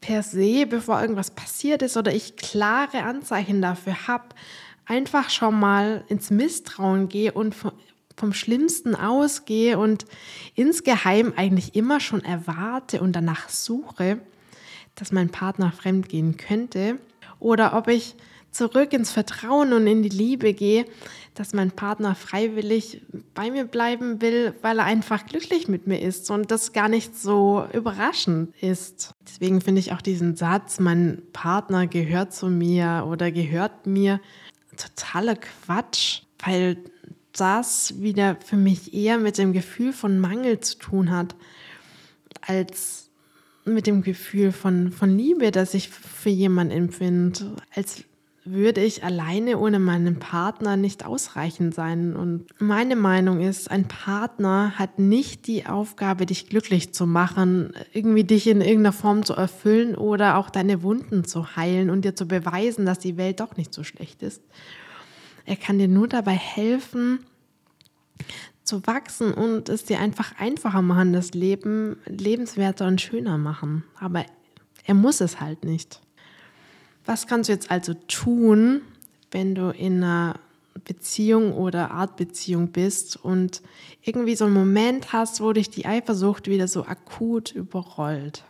per 0.00 0.22
se, 0.22 0.66
bevor 0.66 1.00
irgendwas 1.00 1.32
passiert 1.32 1.82
ist 1.82 1.96
oder 1.96 2.14
ich 2.14 2.36
klare 2.36 3.02
Anzeichen 3.02 3.60
dafür 3.60 4.06
habe, 4.06 4.26
einfach 4.86 5.30
schon 5.30 5.58
mal 5.58 6.04
ins 6.08 6.30
Misstrauen 6.30 7.08
gehe 7.08 7.32
und 7.32 7.56
vom 8.20 8.32
Schlimmsten 8.34 8.94
ausgehe 8.94 9.78
und 9.78 10.04
insgeheim 10.54 11.32
eigentlich 11.36 11.74
immer 11.74 12.00
schon 12.00 12.22
erwarte 12.22 13.00
und 13.00 13.16
danach 13.16 13.48
suche, 13.48 14.20
dass 14.94 15.10
mein 15.10 15.30
Partner 15.30 15.72
fremdgehen 15.72 16.36
könnte. 16.36 16.98
Oder 17.38 17.76
ob 17.76 17.88
ich 17.88 18.14
zurück 18.50 18.92
ins 18.92 19.10
Vertrauen 19.10 19.72
und 19.72 19.86
in 19.86 20.02
die 20.02 20.10
Liebe 20.10 20.52
gehe, 20.52 20.84
dass 21.34 21.54
mein 21.54 21.70
Partner 21.70 22.14
freiwillig 22.14 23.00
bei 23.32 23.50
mir 23.50 23.64
bleiben 23.64 24.20
will, 24.20 24.54
weil 24.60 24.80
er 24.80 24.84
einfach 24.84 25.24
glücklich 25.24 25.68
mit 25.68 25.86
mir 25.86 26.00
ist 26.00 26.30
und 26.30 26.50
das 26.50 26.72
gar 26.72 26.88
nicht 26.88 27.16
so 27.16 27.64
überraschend 27.72 28.54
ist. 28.60 29.12
Deswegen 29.26 29.60
finde 29.60 29.80
ich 29.80 29.92
auch 29.92 30.02
diesen 30.02 30.36
Satz, 30.36 30.80
mein 30.80 31.22
Partner 31.32 31.86
gehört 31.86 32.34
zu 32.34 32.48
mir 32.48 33.06
oder 33.08 33.30
gehört 33.30 33.86
mir, 33.86 34.20
totaler 34.76 35.36
Quatsch, 35.36 36.22
weil 36.44 36.76
das 37.32 38.00
wieder 38.00 38.36
für 38.44 38.56
mich 38.56 38.94
eher 38.94 39.18
mit 39.18 39.38
dem 39.38 39.52
Gefühl 39.52 39.92
von 39.92 40.18
Mangel 40.18 40.60
zu 40.60 40.78
tun 40.78 41.10
hat, 41.10 41.34
als 42.40 43.10
mit 43.64 43.86
dem 43.86 44.02
Gefühl 44.02 44.52
von, 44.52 44.90
von 44.92 45.16
Liebe, 45.16 45.50
das 45.50 45.74
ich 45.74 45.88
für 45.88 46.30
jemanden 46.30 46.72
empfinde, 46.72 47.56
als 47.74 48.04
würde 48.44 48.82
ich 48.82 49.04
alleine 49.04 49.58
ohne 49.58 49.78
meinen 49.78 50.18
Partner 50.18 50.76
nicht 50.76 51.04
ausreichend 51.04 51.74
sein. 51.74 52.16
Und 52.16 52.46
meine 52.58 52.96
Meinung 52.96 53.40
ist, 53.40 53.70
ein 53.70 53.86
Partner 53.86 54.72
hat 54.78 54.98
nicht 54.98 55.46
die 55.46 55.66
Aufgabe, 55.66 56.26
dich 56.26 56.48
glücklich 56.48 56.94
zu 56.94 57.06
machen, 57.06 57.74
irgendwie 57.92 58.24
dich 58.24 58.46
in 58.46 58.60
irgendeiner 58.60 58.92
Form 58.92 59.24
zu 59.24 59.34
erfüllen 59.34 59.94
oder 59.94 60.36
auch 60.36 60.48
deine 60.48 60.82
Wunden 60.82 61.24
zu 61.24 61.54
heilen 61.54 61.90
und 61.90 62.04
dir 62.04 62.16
zu 62.16 62.26
beweisen, 62.26 62.86
dass 62.86 62.98
die 62.98 63.18
Welt 63.18 63.40
doch 63.40 63.56
nicht 63.56 63.74
so 63.74 63.84
schlecht 63.84 64.22
ist. 64.22 64.42
Er 65.50 65.56
kann 65.56 65.80
dir 65.80 65.88
nur 65.88 66.06
dabei 66.06 66.34
helfen, 66.34 67.26
zu 68.62 68.86
wachsen 68.86 69.34
und 69.34 69.68
es 69.68 69.84
dir 69.84 69.98
einfach 69.98 70.38
einfacher 70.38 70.80
machen, 70.80 71.12
das 71.12 71.32
Leben 71.32 71.96
lebenswerter 72.06 72.86
und 72.86 73.00
schöner 73.00 73.36
machen. 73.36 73.82
Aber 73.98 74.24
er 74.84 74.94
muss 74.94 75.20
es 75.20 75.40
halt 75.40 75.64
nicht. 75.64 76.00
Was 77.04 77.26
kannst 77.26 77.48
du 77.48 77.52
jetzt 77.52 77.68
also 77.68 77.94
tun, 77.94 78.82
wenn 79.32 79.56
du 79.56 79.70
in 79.70 80.04
einer 80.04 80.38
Beziehung 80.84 81.52
oder 81.52 81.90
Artbeziehung 81.90 82.68
bist 82.68 83.16
und 83.16 83.60
irgendwie 84.02 84.36
so 84.36 84.44
einen 84.44 84.54
Moment 84.54 85.12
hast, 85.12 85.40
wo 85.40 85.52
dich 85.52 85.68
die 85.68 85.84
Eifersucht 85.84 86.46
wieder 86.46 86.68
so 86.68 86.84
akut 86.84 87.50
überrollt? 87.50 88.44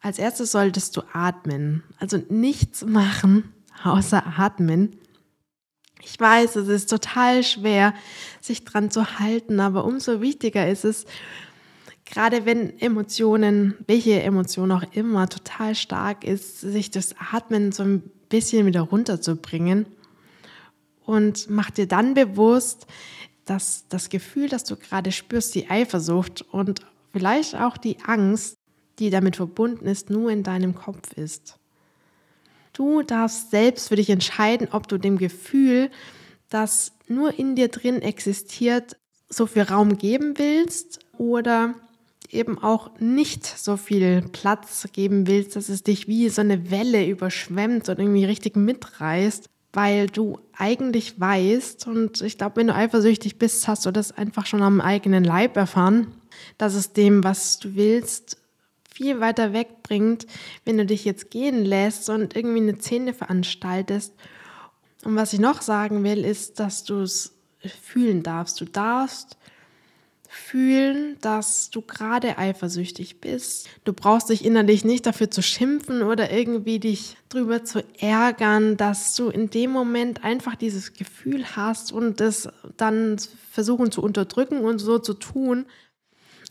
Als 0.00 0.18
erstes 0.18 0.50
solltest 0.50 0.96
du 0.96 1.02
atmen, 1.12 1.84
also 2.00 2.20
nichts 2.28 2.84
machen 2.84 3.54
außer 3.84 4.24
atmen. 4.38 4.98
Ich 6.02 6.18
weiß, 6.18 6.56
es 6.56 6.68
ist 6.68 6.90
total 6.90 7.42
schwer, 7.42 7.94
sich 8.40 8.64
dran 8.64 8.90
zu 8.90 9.18
halten, 9.18 9.60
aber 9.60 9.84
umso 9.84 10.20
wichtiger 10.20 10.68
ist 10.68 10.84
es, 10.84 11.06
gerade 12.04 12.44
wenn 12.44 12.78
Emotionen, 12.80 13.74
welche 13.86 14.22
Emotion 14.22 14.70
auch 14.72 14.84
immer, 14.92 15.28
total 15.28 15.74
stark 15.74 16.24
ist, 16.24 16.60
sich 16.60 16.90
das 16.90 17.14
Atmen 17.32 17.72
so 17.72 17.82
ein 17.82 18.02
bisschen 18.28 18.66
wieder 18.66 18.82
runterzubringen 18.82 19.86
und 21.06 21.48
mach 21.48 21.70
dir 21.70 21.86
dann 21.86 22.14
bewusst, 22.14 22.86
dass 23.44 23.86
das 23.88 24.08
Gefühl, 24.08 24.48
das 24.48 24.64
du 24.64 24.76
gerade 24.76 25.12
spürst, 25.12 25.54
die 25.54 25.70
Eifersucht 25.70 26.42
und 26.42 26.80
vielleicht 27.12 27.54
auch 27.54 27.76
die 27.76 27.98
Angst, 28.04 28.56
die 28.98 29.10
damit 29.10 29.36
verbunden 29.36 29.86
ist, 29.86 30.10
nur 30.10 30.30
in 30.30 30.42
deinem 30.42 30.74
Kopf 30.74 31.12
ist. 31.12 31.58
Du 32.74 33.02
darfst 33.02 33.50
selbst 33.50 33.88
für 33.88 33.96
dich 33.96 34.10
entscheiden, 34.10 34.68
ob 34.72 34.88
du 34.88 34.98
dem 34.98 35.16
Gefühl, 35.16 35.90
das 36.50 36.92
nur 37.06 37.38
in 37.38 37.56
dir 37.56 37.68
drin 37.68 38.02
existiert, 38.02 38.96
so 39.28 39.46
viel 39.46 39.62
Raum 39.62 39.96
geben 39.96 40.34
willst 40.36 40.98
oder 41.16 41.74
eben 42.30 42.58
auch 42.58 42.98
nicht 42.98 43.46
so 43.46 43.76
viel 43.76 44.22
Platz 44.32 44.88
geben 44.92 45.26
willst, 45.26 45.56
dass 45.56 45.68
es 45.68 45.84
dich 45.84 46.08
wie 46.08 46.28
so 46.28 46.40
eine 46.40 46.70
Welle 46.70 47.06
überschwemmt 47.06 47.88
und 47.88 47.98
irgendwie 47.98 48.24
richtig 48.24 48.56
mitreißt, 48.56 49.48
weil 49.72 50.08
du 50.08 50.38
eigentlich 50.56 51.20
weißt, 51.20 51.86
und 51.86 52.22
ich 52.22 52.38
glaube, 52.38 52.56
wenn 52.56 52.66
du 52.68 52.74
eifersüchtig 52.74 53.38
bist, 53.38 53.68
hast 53.68 53.86
du 53.86 53.92
das 53.92 54.12
einfach 54.12 54.46
schon 54.46 54.62
am 54.62 54.80
eigenen 54.80 55.22
Leib 55.22 55.56
erfahren, 55.56 56.08
dass 56.58 56.74
es 56.74 56.92
dem, 56.92 57.22
was 57.22 57.58
du 57.60 57.76
willst, 57.76 58.36
viel 58.94 59.18
weiter 59.18 59.52
wegbringt, 59.52 60.26
wenn 60.64 60.78
du 60.78 60.86
dich 60.86 61.04
jetzt 61.04 61.30
gehen 61.30 61.64
lässt 61.64 62.08
und 62.08 62.36
irgendwie 62.36 62.60
eine 62.60 62.78
Szene 62.78 63.12
veranstaltest. 63.12 64.14
Und 65.04 65.16
was 65.16 65.32
ich 65.32 65.40
noch 65.40 65.62
sagen 65.62 66.04
will, 66.04 66.24
ist, 66.24 66.60
dass 66.60 66.84
du 66.84 67.00
es 67.00 67.34
fühlen 67.82 68.22
darfst. 68.22 68.60
Du 68.60 68.64
darfst 68.64 69.36
fühlen, 70.28 71.16
dass 71.20 71.70
du 71.70 71.80
gerade 71.80 72.38
eifersüchtig 72.38 73.20
bist. 73.20 73.68
Du 73.84 73.92
brauchst 73.92 74.30
dich 74.30 74.44
innerlich 74.44 74.84
nicht 74.84 75.06
dafür 75.06 75.30
zu 75.30 75.42
schimpfen 75.42 76.02
oder 76.02 76.30
irgendwie 76.30 76.78
dich 76.78 77.16
drüber 77.28 77.64
zu 77.64 77.84
ärgern, 77.98 78.76
dass 78.76 79.16
du 79.16 79.28
in 79.28 79.50
dem 79.50 79.70
Moment 79.70 80.22
einfach 80.22 80.54
dieses 80.54 80.92
Gefühl 80.92 81.44
hast 81.56 81.92
und 81.92 82.20
es 82.20 82.48
dann 82.76 83.16
versuchen 83.50 83.90
zu 83.90 84.02
unterdrücken 84.02 84.58
und 84.58 84.78
so 84.78 84.98
zu 84.98 85.14
tun, 85.14 85.66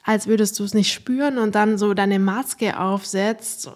als 0.03 0.27
würdest 0.27 0.59
du 0.59 0.63
es 0.63 0.73
nicht 0.73 0.91
spüren 0.91 1.37
und 1.37 1.55
dann 1.55 1.77
so 1.77 1.93
deine 1.93 2.19
Maske 2.19 2.79
aufsetzt. 2.79 3.71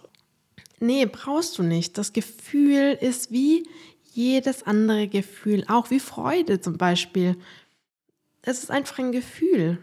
Nee, 0.80 1.06
brauchst 1.06 1.58
du 1.58 1.64
nicht. 1.64 1.98
Das 1.98 2.14
Gefühl 2.14 2.98
ist 3.00 3.32
wie 3.32 3.68
jedes 4.14 4.64
andere 4.64 5.08
Gefühl, 5.08 5.64
auch 5.68 5.90
wie 5.90 6.00
Freude 6.00 6.60
zum 6.60 6.78
Beispiel. 6.78 7.36
Es 8.42 8.64
ist 8.64 8.72
einfach 8.72 9.00
ein 9.00 9.12
Gefühl 9.12 9.80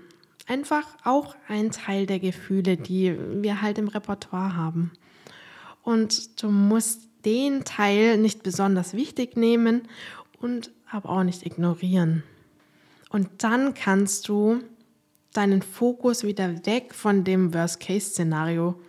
einfach 0.46 0.86
auch 1.04 1.34
ein 1.48 1.70
Teil 1.70 2.06
der 2.06 2.18
Gefühle, 2.18 2.76
die 2.76 3.16
wir 3.42 3.62
halt 3.62 3.78
im 3.78 3.88
Repertoire 3.88 4.56
haben. 4.56 4.92
Und 5.82 6.42
du 6.42 6.48
musst 6.48 7.08
den 7.24 7.64
Teil 7.64 8.18
nicht 8.18 8.42
besonders 8.42 8.94
wichtig 8.94 9.36
nehmen 9.36 9.88
und 10.40 10.70
aber 10.90 11.10
auch 11.10 11.22
nicht 11.22 11.44
ignorieren. 11.46 12.22
Und 13.08 13.28
dann 13.38 13.74
kannst 13.74 14.28
du 14.28 14.60
deinen 15.36 15.62
Fokus 15.62 16.24
wieder 16.24 16.66
weg 16.66 16.94
von 16.94 17.24
dem 17.24 17.52
Worst-Case-Szenario, 17.52 18.80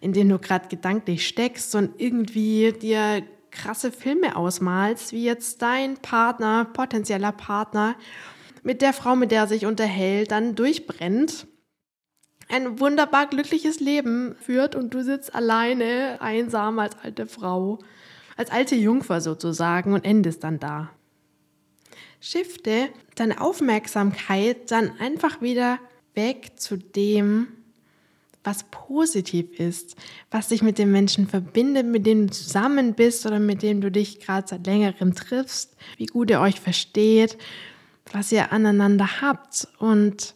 in 0.00 0.12
dem 0.12 0.28
du 0.28 0.38
gerade 0.38 0.68
gedanklich 0.68 1.26
steckst 1.26 1.74
und 1.74 2.00
irgendwie 2.00 2.72
dir 2.72 3.22
krasse 3.50 3.92
Filme 3.92 4.36
ausmalst, 4.36 5.12
wie 5.12 5.24
jetzt 5.24 5.62
dein 5.62 5.96
Partner, 5.96 6.64
potenzieller 6.64 7.32
Partner, 7.32 7.96
mit 8.62 8.82
der 8.82 8.92
Frau, 8.92 9.16
mit 9.16 9.30
der 9.30 9.42
er 9.42 9.46
sich 9.46 9.66
unterhält, 9.66 10.30
dann 10.30 10.54
durchbrennt, 10.54 11.46
ein 12.48 12.80
wunderbar 12.80 13.26
glückliches 13.26 13.80
Leben 13.80 14.34
führt 14.34 14.74
und 14.74 14.92
du 14.92 15.02
sitzt 15.02 15.34
alleine, 15.34 16.20
einsam 16.20 16.78
als 16.78 16.96
alte 17.02 17.26
Frau, 17.26 17.78
als 18.36 18.50
alte 18.50 18.74
Jungfer 18.74 19.20
sozusagen 19.20 19.92
und 19.92 20.04
endest 20.04 20.42
dann 20.44 20.58
da. 20.58 20.90
Shifte 22.20 22.90
deine 23.14 23.40
Aufmerksamkeit 23.40 24.70
dann 24.70 24.98
einfach 24.98 25.40
wieder 25.40 25.78
weg 26.14 26.52
zu 26.56 26.76
dem, 26.76 27.48
was 28.44 28.64
positiv 28.70 29.58
ist, 29.58 29.96
was 30.30 30.48
dich 30.48 30.62
mit 30.62 30.78
den 30.78 30.90
Menschen 30.90 31.26
verbindet, 31.26 31.86
mit 31.86 32.06
denen 32.06 32.26
du 32.26 32.32
zusammen 32.32 32.94
bist 32.94 33.26
oder 33.26 33.38
mit 33.38 33.62
denen 33.62 33.80
du 33.80 33.90
dich 33.90 34.20
gerade 34.20 34.48
seit 34.48 34.66
längerem 34.66 35.14
triffst, 35.14 35.76
wie 35.96 36.06
gut 36.06 36.30
ihr 36.30 36.40
euch 36.40 36.60
versteht, 36.60 37.36
was 38.12 38.32
ihr 38.32 38.52
aneinander 38.52 39.20
habt. 39.20 39.68
Und 39.78 40.34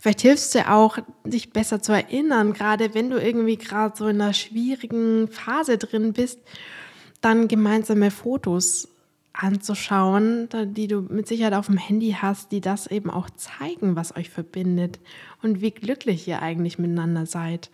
vielleicht 0.00 0.22
hilfst 0.22 0.54
du 0.54 0.68
auch, 0.68 0.98
dich 1.24 1.52
besser 1.52 1.80
zu 1.80 1.92
erinnern, 1.92 2.52
gerade 2.52 2.94
wenn 2.94 3.10
du 3.10 3.20
irgendwie 3.20 3.56
gerade 3.56 3.96
so 3.96 4.08
in 4.08 4.20
einer 4.20 4.34
schwierigen 4.34 5.28
Phase 5.28 5.78
drin 5.78 6.12
bist, 6.12 6.40
dann 7.20 7.48
gemeinsame 7.48 8.10
Fotos 8.10 8.88
anzuschauen, 9.34 10.48
die 10.74 10.86
du 10.86 11.02
mit 11.02 11.26
Sicherheit 11.26 11.54
auf 11.54 11.66
dem 11.66 11.76
Handy 11.76 12.16
hast, 12.20 12.52
die 12.52 12.60
das 12.60 12.86
eben 12.86 13.10
auch 13.10 13.28
zeigen, 13.30 13.96
was 13.96 14.16
euch 14.16 14.30
verbindet 14.30 15.00
und 15.42 15.60
wie 15.60 15.72
glücklich 15.72 16.26
ihr 16.28 16.40
eigentlich 16.40 16.78
miteinander 16.78 17.26
seid. 17.26 17.70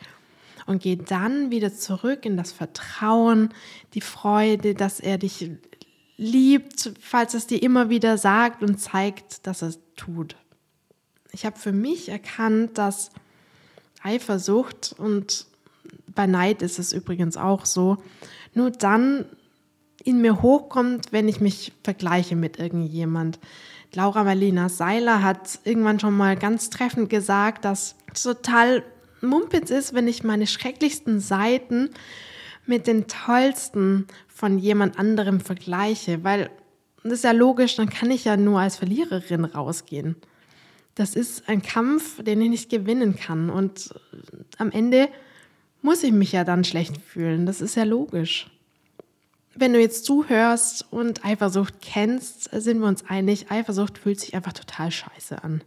Und 0.67 0.83
geh 0.83 0.97
dann 0.97 1.51
wieder 1.51 1.73
zurück 1.73 2.25
in 2.25 2.37
das 2.37 2.51
Vertrauen, 2.53 3.51
die 3.95 4.01
Freude, 4.01 4.75
dass 4.75 5.01
er 5.01 5.19
dich 5.19 5.51
liebt, 6.17 6.93
falls 7.01 7.35
es 7.35 7.47
dir 7.47 7.63
immer 7.63 7.91
wieder 7.91 8.19
sagt 8.19 8.63
und 8.63 8.79
zeigt, 8.79 9.47
dass 9.47 9.63
es 9.63 9.81
tut. 9.97 10.37
Ich 11.33 11.45
habe 11.45 11.59
für 11.59 11.73
mich 11.73 12.09
erkannt, 12.09 12.79
dass 12.79 13.11
Eifersucht 14.03 14.95
und 14.97 15.47
bei 16.15 16.27
Neid 16.27 16.63
ist 16.63 16.79
es 16.79 16.93
übrigens 16.93 17.37
auch 17.37 17.67
so, 17.67 17.99
nur 18.55 18.71
dann 18.71 19.27
in 20.05 20.21
mir 20.21 20.43
hochkommt, 20.43 21.13
wenn 21.13 21.29
ich 21.29 21.41
mich 21.41 21.73
vergleiche 21.83 22.37
mit 22.37 22.59
irgendjemand. 22.59 23.39
Laura 23.93 24.25
Marlina 24.25 24.69
Seiler 24.69 25.23
hat 25.23 25.61
irgendwann 25.65 25.99
schon 26.01 26.17
mal 26.17 26.37
ganz 26.37 26.71
treffend 26.71 27.11
gesagt, 27.11 27.65
dass 27.65 27.97
es 28.13 28.23
total 28.23 28.85
mumpitz 29.21 29.71
ist, 29.71 29.95
wenn 29.95 30.09
ich 30.09 30.23
meine 30.23 30.47
schrecklichsten 30.47 31.21
Seiten 31.21 31.91
mit 32.67 32.87
den 32.87 33.07
tollsten 33.09 34.07
von 34.29 34.59
jemand 34.59 34.99
anderem 34.99 35.41
vergleiche, 35.41 36.23
weil 36.25 36.51
das 37.03 37.15
ist 37.15 37.25
ja 37.25 37.33
logisch, 37.33 37.77
dann 37.77 37.89
kann 37.89 38.11
ich 38.11 38.25
ja 38.25 38.37
nur 38.37 38.61
als 38.61 38.77
Verliererin 38.77 39.45
rausgehen. 39.45 40.17
Das 40.95 41.15
ist 41.15 41.49
ein 41.49 41.63
Kampf, 41.63 42.23
den 42.23 42.43
ich 42.43 42.51
nicht 42.51 42.71
gewinnen 42.71 43.17
kann 43.17 43.51
und 43.51 43.95
am 44.59 44.71
Ende 44.71 45.09
muss 45.83 46.03
ich 46.03 46.13
mich 46.13 46.33
ja 46.33 46.45
dann 46.45 46.63
schlecht 46.65 46.99
fühlen. 46.99 47.47
Das 47.47 47.61
ist 47.61 47.75
ja 47.75 47.85
logisch. 47.85 48.51
Wenn 49.55 49.73
du 49.73 49.81
jetzt 49.81 50.05
zuhörst 50.05 50.87
und 50.91 51.25
Eifersucht 51.25 51.81
kennst, 51.81 52.45
sind 52.53 52.81
wir 52.81 52.87
uns 52.87 53.05
einig, 53.09 53.51
Eifersucht 53.51 53.99
fühlt 53.99 54.21
sich 54.21 54.35
einfach 54.35 54.53
total 54.53 54.91
scheiße 54.91 55.43
an. 55.43 55.63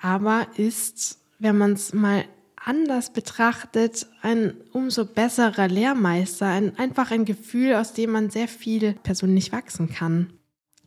Aber 0.00 0.46
ist, 0.56 1.18
wenn 1.38 1.58
man 1.58 1.72
es 1.72 1.92
mal 1.92 2.24
anders 2.56 3.12
betrachtet, 3.12 4.06
ein 4.22 4.54
umso 4.72 5.04
besserer 5.04 5.68
Lehrmeister, 5.68 6.46
ein, 6.46 6.76
einfach 6.78 7.10
ein 7.10 7.24
Gefühl, 7.24 7.74
aus 7.74 7.92
dem 7.92 8.10
man 8.10 8.30
sehr 8.30 8.48
viel 8.48 8.94
persönlich 8.94 9.52
wachsen 9.52 9.88
kann. 9.88 10.32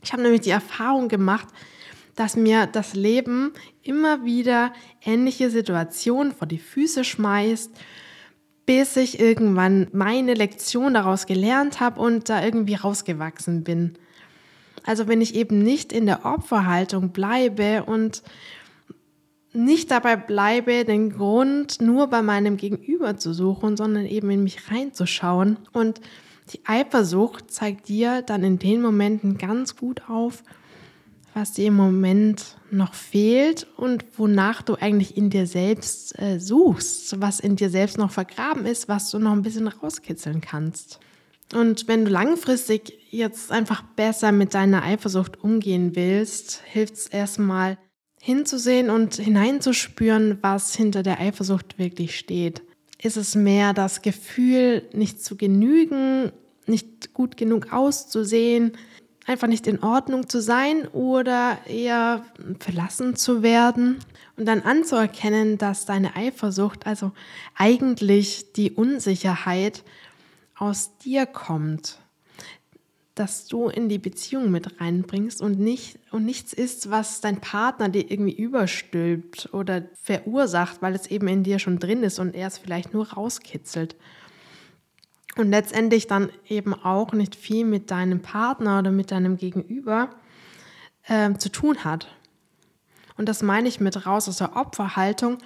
Ich 0.03 0.11
habe 0.11 0.23
nämlich 0.23 0.41
die 0.41 0.49
Erfahrung 0.49 1.07
gemacht, 1.07 1.47
dass 2.15 2.35
mir 2.35 2.67
das 2.67 2.95
Leben 2.95 3.53
immer 3.81 4.25
wieder 4.25 4.73
ähnliche 5.01 5.49
Situationen 5.49 6.33
vor 6.33 6.47
die 6.47 6.57
Füße 6.57 7.05
schmeißt 7.05 7.71
bis 8.69 8.97
ich 8.97 9.19
irgendwann 9.19 9.87
meine 9.93 10.35
Lektion 10.35 10.93
daraus 10.93 11.25
gelernt 11.25 11.79
habe 11.79 11.99
und 11.99 12.29
da 12.29 12.45
irgendwie 12.45 12.75
rausgewachsen 12.75 13.63
bin. 13.63 13.95
Also 14.85 15.07
wenn 15.07 15.21
ich 15.21 15.33
eben 15.33 15.57
nicht 15.57 15.91
in 15.91 16.05
der 16.05 16.23
Opferhaltung 16.23 17.09
bleibe 17.09 17.85
und 17.85 18.21
nicht 19.53 19.89
dabei 19.89 20.17
bleibe, 20.17 20.85
den 20.85 21.09
Grund 21.09 21.81
nur 21.81 22.11
bei 22.11 22.21
meinem 22.21 22.57
Gegenüber 22.57 23.17
zu 23.17 23.33
suchen, 23.33 23.75
sondern 23.75 24.05
eben 24.05 24.29
in 24.29 24.43
mich 24.43 24.69
reinzuschauen. 24.69 25.57
Und 25.73 25.99
die 26.53 26.59
Eifersucht 26.65 27.49
zeigt 27.49 27.87
dir 27.87 28.21
dann 28.21 28.43
in 28.43 28.59
den 28.59 28.83
Momenten 28.83 29.39
ganz 29.39 29.77
gut 29.77 30.03
auf, 30.07 30.43
was 31.39 31.53
dir 31.53 31.67
im 31.67 31.75
Moment 31.75 32.57
noch 32.69 32.93
fehlt 32.93 33.65
und 33.77 34.03
wonach 34.17 34.61
du 34.61 34.75
eigentlich 34.75 35.15
in 35.15 35.29
dir 35.29 35.47
selbst 35.47 36.19
äh, 36.19 36.37
suchst, 36.37 37.21
was 37.21 37.39
in 37.39 37.55
dir 37.55 37.69
selbst 37.69 37.97
noch 37.97 38.11
vergraben 38.11 38.65
ist, 38.65 38.89
was 38.89 39.09
du 39.09 39.19
noch 39.19 39.31
ein 39.31 39.41
bisschen 39.41 39.69
rauskitzeln 39.69 40.41
kannst. 40.41 40.99
Und 41.53 41.87
wenn 41.87 42.03
du 42.03 42.11
langfristig 42.11 42.93
jetzt 43.09 43.53
einfach 43.53 43.83
besser 43.95 44.33
mit 44.33 44.53
deiner 44.53 44.83
Eifersucht 44.83 45.41
umgehen 45.41 45.95
willst, 45.95 46.61
hilft 46.65 46.95
es 46.95 47.07
erstmal 47.07 47.77
hinzusehen 48.21 48.89
und 48.89 49.15
hineinzuspüren, 49.15 50.39
was 50.41 50.75
hinter 50.75 51.03
der 51.03 51.21
Eifersucht 51.21 51.79
wirklich 51.79 52.19
steht. 52.19 52.63
Ist 53.01 53.15
es 53.15 53.35
mehr 53.35 53.73
das 53.73 54.01
Gefühl, 54.01 54.89
nicht 54.91 55.23
zu 55.23 55.37
genügen, 55.37 56.33
nicht 56.65 57.13
gut 57.13 57.37
genug 57.37 57.71
auszusehen, 57.71 58.73
einfach 59.29 59.47
nicht 59.47 59.67
in 59.67 59.83
Ordnung 59.83 60.27
zu 60.27 60.41
sein 60.41 60.87
oder 60.87 61.59
eher 61.67 62.25
verlassen 62.59 63.15
zu 63.15 63.43
werden 63.43 63.99
und 64.37 64.47
dann 64.47 64.63
anzuerkennen, 64.63 65.59
dass 65.59 65.85
deine 65.85 66.15
Eifersucht, 66.15 66.87
also 66.87 67.11
eigentlich 67.55 68.53
die 68.53 68.71
Unsicherheit 68.71 69.83
aus 70.57 70.97
dir 70.97 71.27
kommt, 71.27 71.99
dass 73.13 73.45
du 73.45 73.67
in 73.67 73.87
die 73.87 73.99
Beziehung 73.99 74.49
mit 74.49 74.81
reinbringst 74.81 75.41
und 75.41 75.59
nicht 75.59 75.99
und 76.09 76.25
nichts 76.25 76.51
ist, 76.51 76.89
was 76.89 77.21
dein 77.21 77.39
Partner 77.39 77.89
dir 77.89 78.09
irgendwie 78.09 78.35
überstülpt 78.35 79.53
oder 79.53 79.83
verursacht, 80.01 80.81
weil 80.81 80.95
es 80.95 81.05
eben 81.05 81.27
in 81.27 81.43
dir 81.43 81.59
schon 81.59 81.77
drin 81.77 82.01
ist 82.01 82.17
und 82.17 82.33
er 82.33 82.47
es 82.47 82.57
vielleicht 82.57 82.95
nur 82.95 83.13
rauskitzelt 83.13 83.95
und 85.35 85.49
letztendlich 85.49 86.07
dann 86.07 86.29
eben 86.47 86.73
auch 86.73 87.13
nicht 87.13 87.35
viel 87.35 87.65
mit 87.65 87.91
deinem 87.91 88.21
Partner 88.21 88.79
oder 88.79 88.91
mit 88.91 89.11
deinem 89.11 89.37
Gegenüber 89.37 90.09
äh, 91.03 91.33
zu 91.35 91.49
tun 91.49 91.83
hat. 91.83 92.07
Und 93.17 93.27
das 93.27 93.41
meine 93.41 93.67
ich 93.67 93.79
mit 93.79 94.05
raus 94.05 94.27
aus 94.29 94.37
der 94.37 94.55
Opferhaltung 94.55 95.37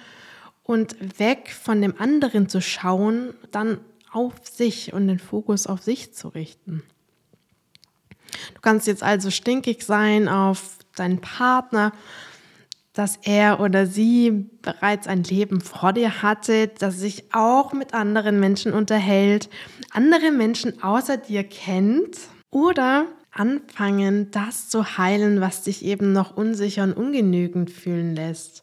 und 0.62 1.18
weg 1.18 1.50
von 1.50 1.82
dem 1.82 2.00
anderen 2.00 2.48
zu 2.48 2.60
schauen, 2.60 3.34
dann 3.50 3.80
auf 4.10 4.32
sich 4.44 4.92
und 4.92 5.08
den 5.08 5.18
Fokus 5.18 5.66
auf 5.66 5.82
sich 5.82 6.14
zu 6.14 6.28
richten. 6.28 6.82
Du 8.54 8.60
kannst 8.62 8.86
jetzt 8.86 9.02
also 9.02 9.30
stinkig 9.30 9.84
sein 9.84 10.28
auf 10.28 10.78
deinen 10.96 11.20
Partner 11.20 11.92
dass 12.94 13.18
er 13.22 13.58
oder 13.60 13.86
sie 13.86 14.48
bereits 14.62 15.08
ein 15.08 15.24
Leben 15.24 15.60
vor 15.60 15.92
dir 15.92 16.22
hatte, 16.22 16.68
das 16.78 16.98
sich 16.98 17.34
auch 17.34 17.72
mit 17.72 17.92
anderen 17.92 18.40
Menschen 18.40 18.72
unterhält, 18.72 19.50
andere 19.90 20.30
Menschen 20.30 20.82
außer 20.82 21.16
dir 21.16 21.42
kennt 21.42 22.16
oder 22.50 23.06
anfangen, 23.32 24.30
das 24.30 24.68
zu 24.68 24.96
heilen, 24.96 25.40
was 25.40 25.64
dich 25.64 25.84
eben 25.84 26.12
noch 26.12 26.36
unsicher 26.36 26.84
und 26.84 26.92
ungenügend 26.92 27.68
fühlen 27.68 28.14
lässt. 28.14 28.62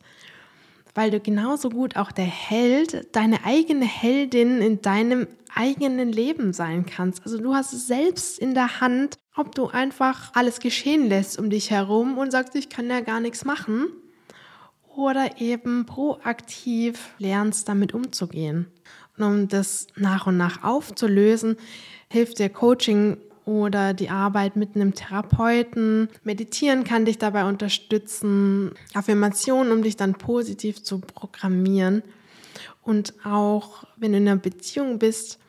Weil 0.96 1.12
du 1.12 1.20
genauso 1.20 1.70
gut 1.70 1.98
auch 1.98 2.14
der 2.14 2.26
Held, 2.26 3.14
deine 3.14 3.44
eigene 3.46 3.86
Heldin 3.86 4.62
in 4.62 4.82
deinem 4.82 5.28
eigenen 5.54 6.10
Leben 6.10 6.54
sein 6.54 6.86
kannst. 6.86 7.24
Also 7.26 7.38
du 7.38 7.54
hast 7.54 7.74
es 7.74 7.88
selbst 7.88 8.40
in 8.40 8.54
der 8.54 8.80
Hand, 8.80 9.18
ob 9.36 9.54
du 9.56 9.68
einfach 9.68 10.32
alles 10.34 10.62
geschehen 10.62 11.10
lässt 11.10 11.38
um 11.38 11.50
dich 11.50 11.70
herum 11.70 12.18
und 12.18 12.32
sagst, 12.32 12.56
ich 12.56 12.70
kann 12.70 12.90
ja 12.90 13.02
gar 13.02 13.20
nichts 13.20 13.44
machen 13.44 13.88
oder 14.96 15.40
eben 15.40 15.86
proaktiv 15.86 17.14
lernst, 17.18 17.68
damit 17.68 17.94
umzugehen. 17.94 18.68
Und 19.18 19.24
um 19.24 19.48
das 19.48 19.88
nach 19.96 20.28
und 20.28 20.38
nach 20.38 20.64
aufzulösen, 20.64 21.58
hilft 22.10 22.40
dir 22.40 22.50
Coaching 22.50 23.18
oder 23.46 23.94
die 23.94 24.10
Arbeit 24.10 24.56
mit 24.56 24.76
einem 24.76 24.94
Therapeuten. 24.94 26.10
Meditieren 26.24 26.84
kann 26.84 27.06
dich 27.06 27.18
dabei 27.18 27.46
unterstützen, 27.46 28.72
Affirmationen, 28.94 29.72
um 29.72 29.84
dich 29.84 29.98
dann 29.98 30.14
positiv 30.14 30.84
zu 30.84 31.00
programmieren. 31.00 32.04
Und 32.82 33.14
auch 33.26 33.86
wenn 33.98 34.12
du 34.12 34.18
in 34.18 34.28
einer 34.28 34.40
Beziehung 34.40 35.00
bist, 35.00 35.40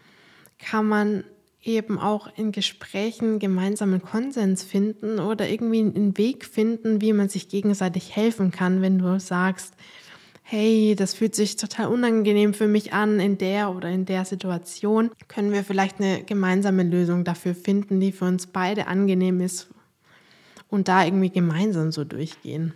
kann 0.59 0.87
man 0.87 1.25
eben 1.63 1.99
auch 1.99 2.29
in 2.37 2.53
Gesprächen 2.53 3.39
gemeinsamen 3.39 4.03
Konsens 4.03 4.65
finden 4.65 5.21
oder 5.21 5.49
irgendwie 5.49 5.81
einen 5.81 6.19
Weg 6.19 6.45
finden, 6.45 7.01
wie 7.01 7.13
man 7.13 7.29
sich 7.29 7.49
gegenseitig 7.49 8.17
helfen 8.17 8.51
kann, 8.51 8.83
wenn 8.83 8.99
du 8.99 9.21
sagst, 9.21 9.75
hey, 10.43 10.95
das 10.97 11.15
fühlt 11.15 11.35
sich 11.35 11.57
total 11.57 11.87
unangenehm 11.87 12.53
für 12.53 12.67
mich 12.67 12.93
an 12.93 13.21
in 13.21 13.39
der 13.39 13.71
oder 13.71 13.89
in 13.89 14.05
der 14.05 14.25
Situation, 14.25 15.11
können 15.29 15.53
wir 15.53 15.63
vielleicht 15.65 16.01
eine 16.01 16.25
gemeinsame 16.25 16.83
Lösung 16.83 17.25
dafür 17.25 17.55
finden, 17.55 18.01
die 18.01 18.13
für 18.13 18.25
uns 18.25 18.49
beide 18.49 18.89
angenehm 18.89 19.41
ist 19.41 19.69
und 20.69 20.89
da 20.89 21.05
irgendwie 21.05 21.31
gemeinsam 21.31 21.93
so 21.93 22.05
durchgehen. 22.05 22.75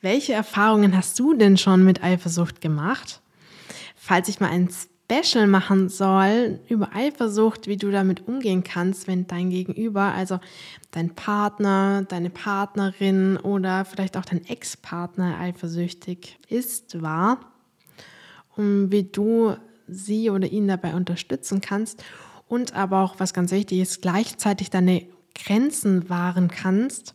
Welche 0.00 0.34
Erfahrungen 0.34 0.96
hast 0.96 1.18
du 1.18 1.34
denn 1.34 1.56
schon 1.56 1.84
mit 1.84 2.02
Eifersucht 2.02 2.60
gemacht? 2.60 3.20
Falls 3.96 4.28
ich 4.28 4.40
mal 4.40 4.50
ein 4.50 4.68
Special 5.10 5.46
machen 5.46 5.88
soll 5.88 6.60
über 6.68 6.94
Eifersucht, 6.94 7.66
wie 7.66 7.78
du 7.78 7.90
damit 7.90 8.28
umgehen 8.28 8.62
kannst, 8.62 9.06
wenn 9.08 9.26
dein 9.26 9.48
Gegenüber, 9.48 10.02
also 10.02 10.38
dein 10.90 11.14
Partner, 11.14 12.04
deine 12.06 12.28
Partnerin 12.28 13.38
oder 13.38 13.86
vielleicht 13.86 14.18
auch 14.18 14.26
dein 14.26 14.44
Ex-Partner 14.44 15.38
eifersüchtig 15.40 16.38
ist, 16.50 17.00
war, 17.00 17.40
und 18.56 18.92
wie 18.92 19.04
du 19.04 19.56
sie 19.86 20.28
oder 20.28 20.46
ihn 20.48 20.68
dabei 20.68 20.94
unterstützen 20.94 21.62
kannst 21.62 22.04
und 22.46 22.74
aber 22.74 23.02
auch, 23.02 23.14
was 23.18 23.32
ganz 23.32 23.50
wichtig 23.50 23.78
ist, 23.78 24.02
gleichzeitig 24.02 24.68
deine 24.68 25.06
Grenzen 25.34 26.10
wahren 26.10 26.48
kannst, 26.48 27.14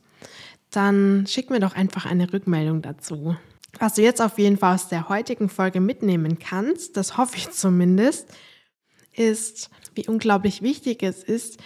dann 0.72 1.28
schick 1.28 1.52
mir 1.52 1.60
doch 1.60 1.76
einfach 1.76 2.08
eine 2.08 2.34
Rückmeldung 2.34 2.82
dazu. 2.82 3.36
Was 3.80 3.96
du 3.96 4.02
jetzt 4.02 4.22
auf 4.22 4.38
jeden 4.38 4.58
Fall 4.58 4.76
aus 4.76 4.88
der 4.88 5.10
heutigen 5.10 5.50
Folge 5.50 5.80
mitnehmen 5.80 6.40
kannst, 6.40 6.96
das 6.96 7.18
hoffe 7.18 7.38
ich 7.38 7.52
zumindest, 7.52 8.28
ist, 9.14 9.70
wie 9.96 10.08
unglaublich 10.08 10.62
wichtig 10.62 11.04
es 11.04 11.24
ist, 11.24 11.60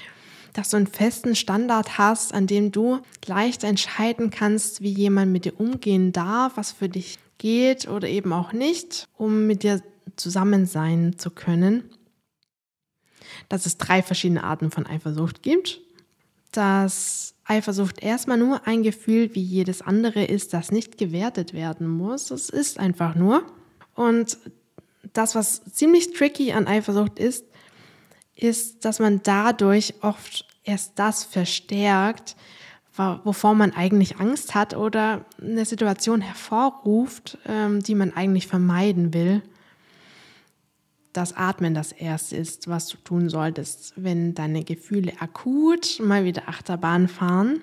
dass 0.53 0.69
du 0.69 0.77
einen 0.77 0.87
festen 0.87 1.35
Standard 1.35 1.97
hast, 1.97 2.33
an 2.33 2.47
dem 2.47 2.71
du 2.71 2.99
leicht 3.25 3.63
entscheiden 3.63 4.31
kannst, 4.31 4.81
wie 4.81 4.91
jemand 4.91 5.31
mit 5.31 5.45
dir 5.45 5.59
umgehen 5.59 6.11
darf, 6.11 6.57
was 6.57 6.71
für 6.71 6.89
dich 6.89 7.19
geht 7.37 7.87
oder 7.87 8.07
eben 8.07 8.33
auch 8.33 8.53
nicht, 8.53 9.07
um 9.17 9.45
mit 9.45 9.63
dir 9.63 9.83
zusammen 10.15 10.65
sein 10.65 11.17
zu 11.17 11.29
können. 11.29 11.83
Dass 13.49 13.65
es 13.65 13.77
drei 13.77 14.01
verschiedene 14.01 14.43
Arten 14.43 14.71
von 14.71 14.87
Eifersucht 14.87 15.43
gibt. 15.43 15.81
Dass 16.57 17.35
Eifersucht 17.45 18.01
erstmal 18.01 18.39
nur 18.39 18.65
ein 18.65 18.81
Gefühl 18.81 19.35
wie 19.35 19.43
jedes 19.43 19.83
andere 19.83 20.25
ist, 20.25 20.53
das 20.53 20.71
nicht 20.71 20.97
gewertet 20.97 21.53
werden 21.53 21.87
muss. 21.87 22.31
Es 22.31 22.49
ist 22.49 22.79
einfach 22.79 23.13
nur. 23.13 23.43
Und 23.93 24.39
das, 25.13 25.35
was 25.35 25.63
ziemlich 25.65 26.13
tricky 26.13 26.53
an 26.53 26.65
Eifersucht 26.65 27.19
ist, 27.19 27.45
ist, 28.33 28.85
dass 28.85 28.97
man 28.97 29.21
dadurch 29.21 29.93
oft 30.01 30.47
erst 30.63 30.93
das 30.95 31.25
verstärkt, 31.25 32.35
wovor 33.23 33.53
man 33.53 33.73
eigentlich 33.73 34.19
Angst 34.19 34.55
hat 34.55 34.75
oder 34.75 35.25
eine 35.39 35.63
Situation 35.63 36.21
hervorruft, 36.21 37.37
ähm, 37.45 37.83
die 37.83 37.93
man 37.93 38.15
eigentlich 38.15 38.47
vermeiden 38.47 39.13
will 39.13 39.43
das 41.17 41.35
Atmen 41.35 41.73
das 41.73 41.91
Erste 41.91 42.37
ist, 42.37 42.67
was 42.67 42.87
du 42.89 42.97
tun 42.97 43.27
solltest, 43.29 43.93
wenn 43.95 44.35
deine 44.35 44.63
Gefühle 44.63 45.13
akut 45.19 45.99
mal 45.99 46.25
wieder 46.25 46.47
Achterbahn 46.47 47.07
fahren. 47.07 47.59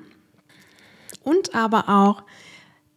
Und 1.23 1.55
aber 1.55 1.89
auch 1.89 2.25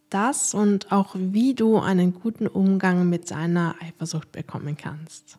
das 0.09 0.55
und 0.55 0.91
auch 0.91 1.15
wie 1.15 1.53
du 1.53 1.77
einen 1.77 2.13
guten 2.13 2.47
Umgang 2.47 3.07
mit 3.07 3.29
deiner 3.29 3.75
Eifersucht 3.81 4.31
bekommen 4.31 4.75
kannst. 4.75 5.37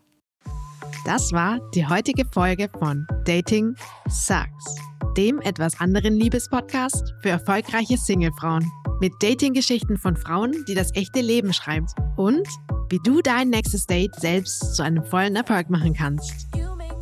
Das 1.05 1.33
war 1.33 1.59
die 1.75 1.87
heutige 1.87 2.25
Folge 2.33 2.69
von 2.79 3.07
Dating 3.25 3.75
Sucks, 4.09 4.77
dem 5.17 5.41
etwas 5.41 5.81
anderen 5.81 6.15
Liebespodcast 6.15 7.15
für 7.23 7.31
erfolgreiche 7.31 7.97
Singlefrauen. 7.97 8.71
Mit 9.01 9.13
Dating-Geschichten 9.21 9.97
von 9.97 10.17
Frauen, 10.17 10.65
die 10.69 10.75
das 10.75 10.95
echte 10.95 11.21
Leben 11.21 11.53
schreibt. 11.53 11.91
Und 12.17 12.47
wie 12.91 12.99
du 13.05 13.21
dein 13.23 13.49
nächstes 13.51 13.87
Date 13.87 14.15
selbst 14.17 14.75
zu 14.75 14.83
einem 14.83 15.05
vollen 15.05 15.37
Erfolg 15.37 15.71
machen 15.71 15.95
kannst. 15.95 16.49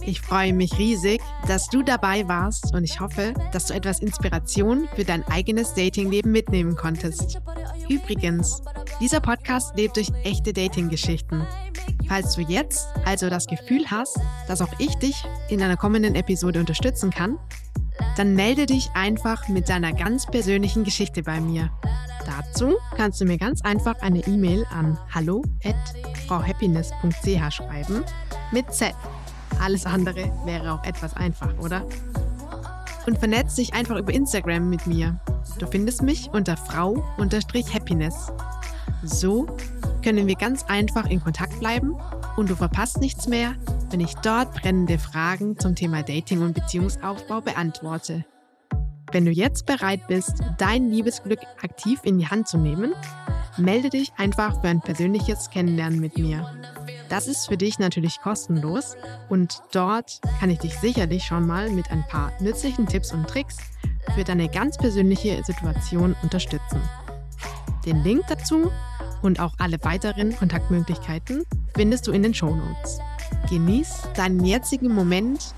Ich 0.06 0.20
freue 0.20 0.52
mich 0.52 0.78
riesig, 0.78 1.20
dass 1.48 1.68
du 1.68 1.82
dabei 1.82 2.28
warst 2.28 2.72
und 2.72 2.84
ich 2.84 3.00
hoffe, 3.00 3.34
dass 3.52 3.66
du 3.66 3.74
etwas 3.74 3.98
Inspiration 3.98 4.88
für 4.94 5.02
dein 5.04 5.24
eigenes 5.24 5.74
Datingleben 5.74 6.30
mitnehmen 6.30 6.76
konntest. 6.76 7.40
Übrigens, 7.88 8.62
dieser 9.00 9.18
Podcast 9.18 9.76
lebt 9.76 9.96
durch 9.96 10.12
echte 10.22 10.52
Dating-Geschichten. 10.52 11.44
Falls 12.08 12.36
du 12.36 12.42
jetzt 12.42 12.86
also 13.04 13.28
das 13.28 13.48
Gefühl 13.48 13.84
hast, 13.90 14.16
dass 14.46 14.62
auch 14.62 14.72
ich 14.78 14.94
dich 14.96 15.24
in 15.48 15.60
einer 15.60 15.76
kommenden 15.76 16.14
Episode 16.14 16.60
unterstützen 16.60 17.10
kann, 17.10 17.36
dann 18.16 18.36
melde 18.36 18.66
dich 18.66 18.88
einfach 18.94 19.48
mit 19.48 19.68
deiner 19.68 19.92
ganz 19.92 20.24
persönlichen 20.26 20.84
Geschichte 20.84 21.24
bei 21.24 21.40
mir. 21.40 21.72
Dazu 22.24 22.76
kannst 22.96 23.20
du 23.20 23.24
mir 23.24 23.38
ganz 23.38 23.60
einfach 23.62 23.96
eine 24.02 24.20
E-Mail 24.20 24.64
an 24.70 24.96
hallo@frauhappiness.ch 25.12 27.52
schreiben 27.52 28.04
mit 28.52 28.72
Z. 28.72 28.94
Alles 29.60 29.86
andere 29.86 30.30
wäre 30.44 30.72
auch 30.72 30.84
etwas 30.84 31.14
einfach, 31.16 31.56
oder? 31.58 31.86
Und 33.06 33.18
vernetz 33.18 33.54
dich 33.54 33.74
einfach 33.74 33.96
über 33.96 34.12
Instagram 34.12 34.68
mit 34.68 34.86
mir. 34.86 35.18
Du 35.58 35.66
findest 35.66 36.02
mich 36.02 36.28
unter 36.32 36.56
frau-happiness. 36.56 38.32
So 39.02 39.46
können 40.02 40.26
wir 40.26 40.36
ganz 40.36 40.64
einfach 40.64 41.08
in 41.08 41.20
Kontakt 41.20 41.58
bleiben 41.60 41.96
und 42.36 42.50
du 42.50 42.56
verpasst 42.56 43.00
nichts 43.00 43.26
mehr, 43.26 43.54
wenn 43.90 44.00
ich 44.00 44.14
dort 44.16 44.52
brennende 44.54 44.98
Fragen 44.98 45.58
zum 45.58 45.74
Thema 45.74 46.02
Dating 46.02 46.42
und 46.42 46.54
Beziehungsaufbau 46.54 47.40
beantworte. 47.40 48.24
Wenn 49.12 49.24
du 49.24 49.30
jetzt 49.30 49.66
bereit 49.66 50.06
bist, 50.08 50.40
dein 50.58 50.90
Liebesglück 50.90 51.40
aktiv 51.62 52.00
in 52.02 52.18
die 52.18 52.26
Hand 52.26 52.48
zu 52.48 52.58
nehmen, 52.58 52.92
melde 53.56 53.88
dich 53.88 54.12
einfach 54.16 54.60
für 54.60 54.68
ein 54.68 54.80
persönliches 54.80 55.48
Kennenlernen 55.50 56.00
mit 56.00 56.18
mir. 56.18 56.44
Das 57.08 57.28
ist 57.28 57.46
für 57.46 57.56
dich 57.56 57.78
natürlich 57.78 58.20
kostenlos 58.20 58.96
und 59.28 59.62
dort 59.72 60.20
kann 60.40 60.50
ich 60.50 60.58
dich 60.58 60.74
sicherlich 60.78 61.24
schon 61.24 61.46
mal 61.46 61.70
mit 61.70 61.90
ein 61.90 62.04
paar 62.08 62.32
nützlichen 62.40 62.86
Tipps 62.86 63.12
und 63.12 63.28
Tricks 63.28 63.56
für 64.14 64.24
deine 64.24 64.48
ganz 64.48 64.76
persönliche 64.76 65.42
Situation 65.44 66.16
unterstützen. 66.22 66.80
Den 67.84 68.02
Link 68.02 68.24
dazu 68.28 68.70
und 69.22 69.40
auch 69.40 69.54
alle 69.58 69.78
weiteren 69.82 70.36
Kontaktmöglichkeiten 70.36 71.44
findest 71.74 72.06
du 72.06 72.12
in 72.12 72.22
den 72.22 72.34
Show 72.34 72.54
Notes. 72.54 72.98
Genieß 73.48 74.08
deinen 74.14 74.44
jetzigen 74.44 74.92
Moment, 74.92 75.54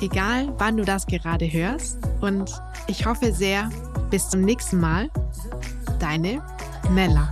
egal 0.00 0.52
wann 0.58 0.76
du 0.76 0.84
das 0.84 1.06
gerade 1.06 1.50
hörst. 1.50 1.98
Und 2.20 2.50
ich 2.86 3.06
hoffe 3.06 3.32
sehr, 3.32 3.70
bis 4.10 4.28
zum 4.28 4.42
nächsten 4.42 4.80
Mal. 4.80 5.10
Deine 5.98 6.42
Mella. 6.90 7.28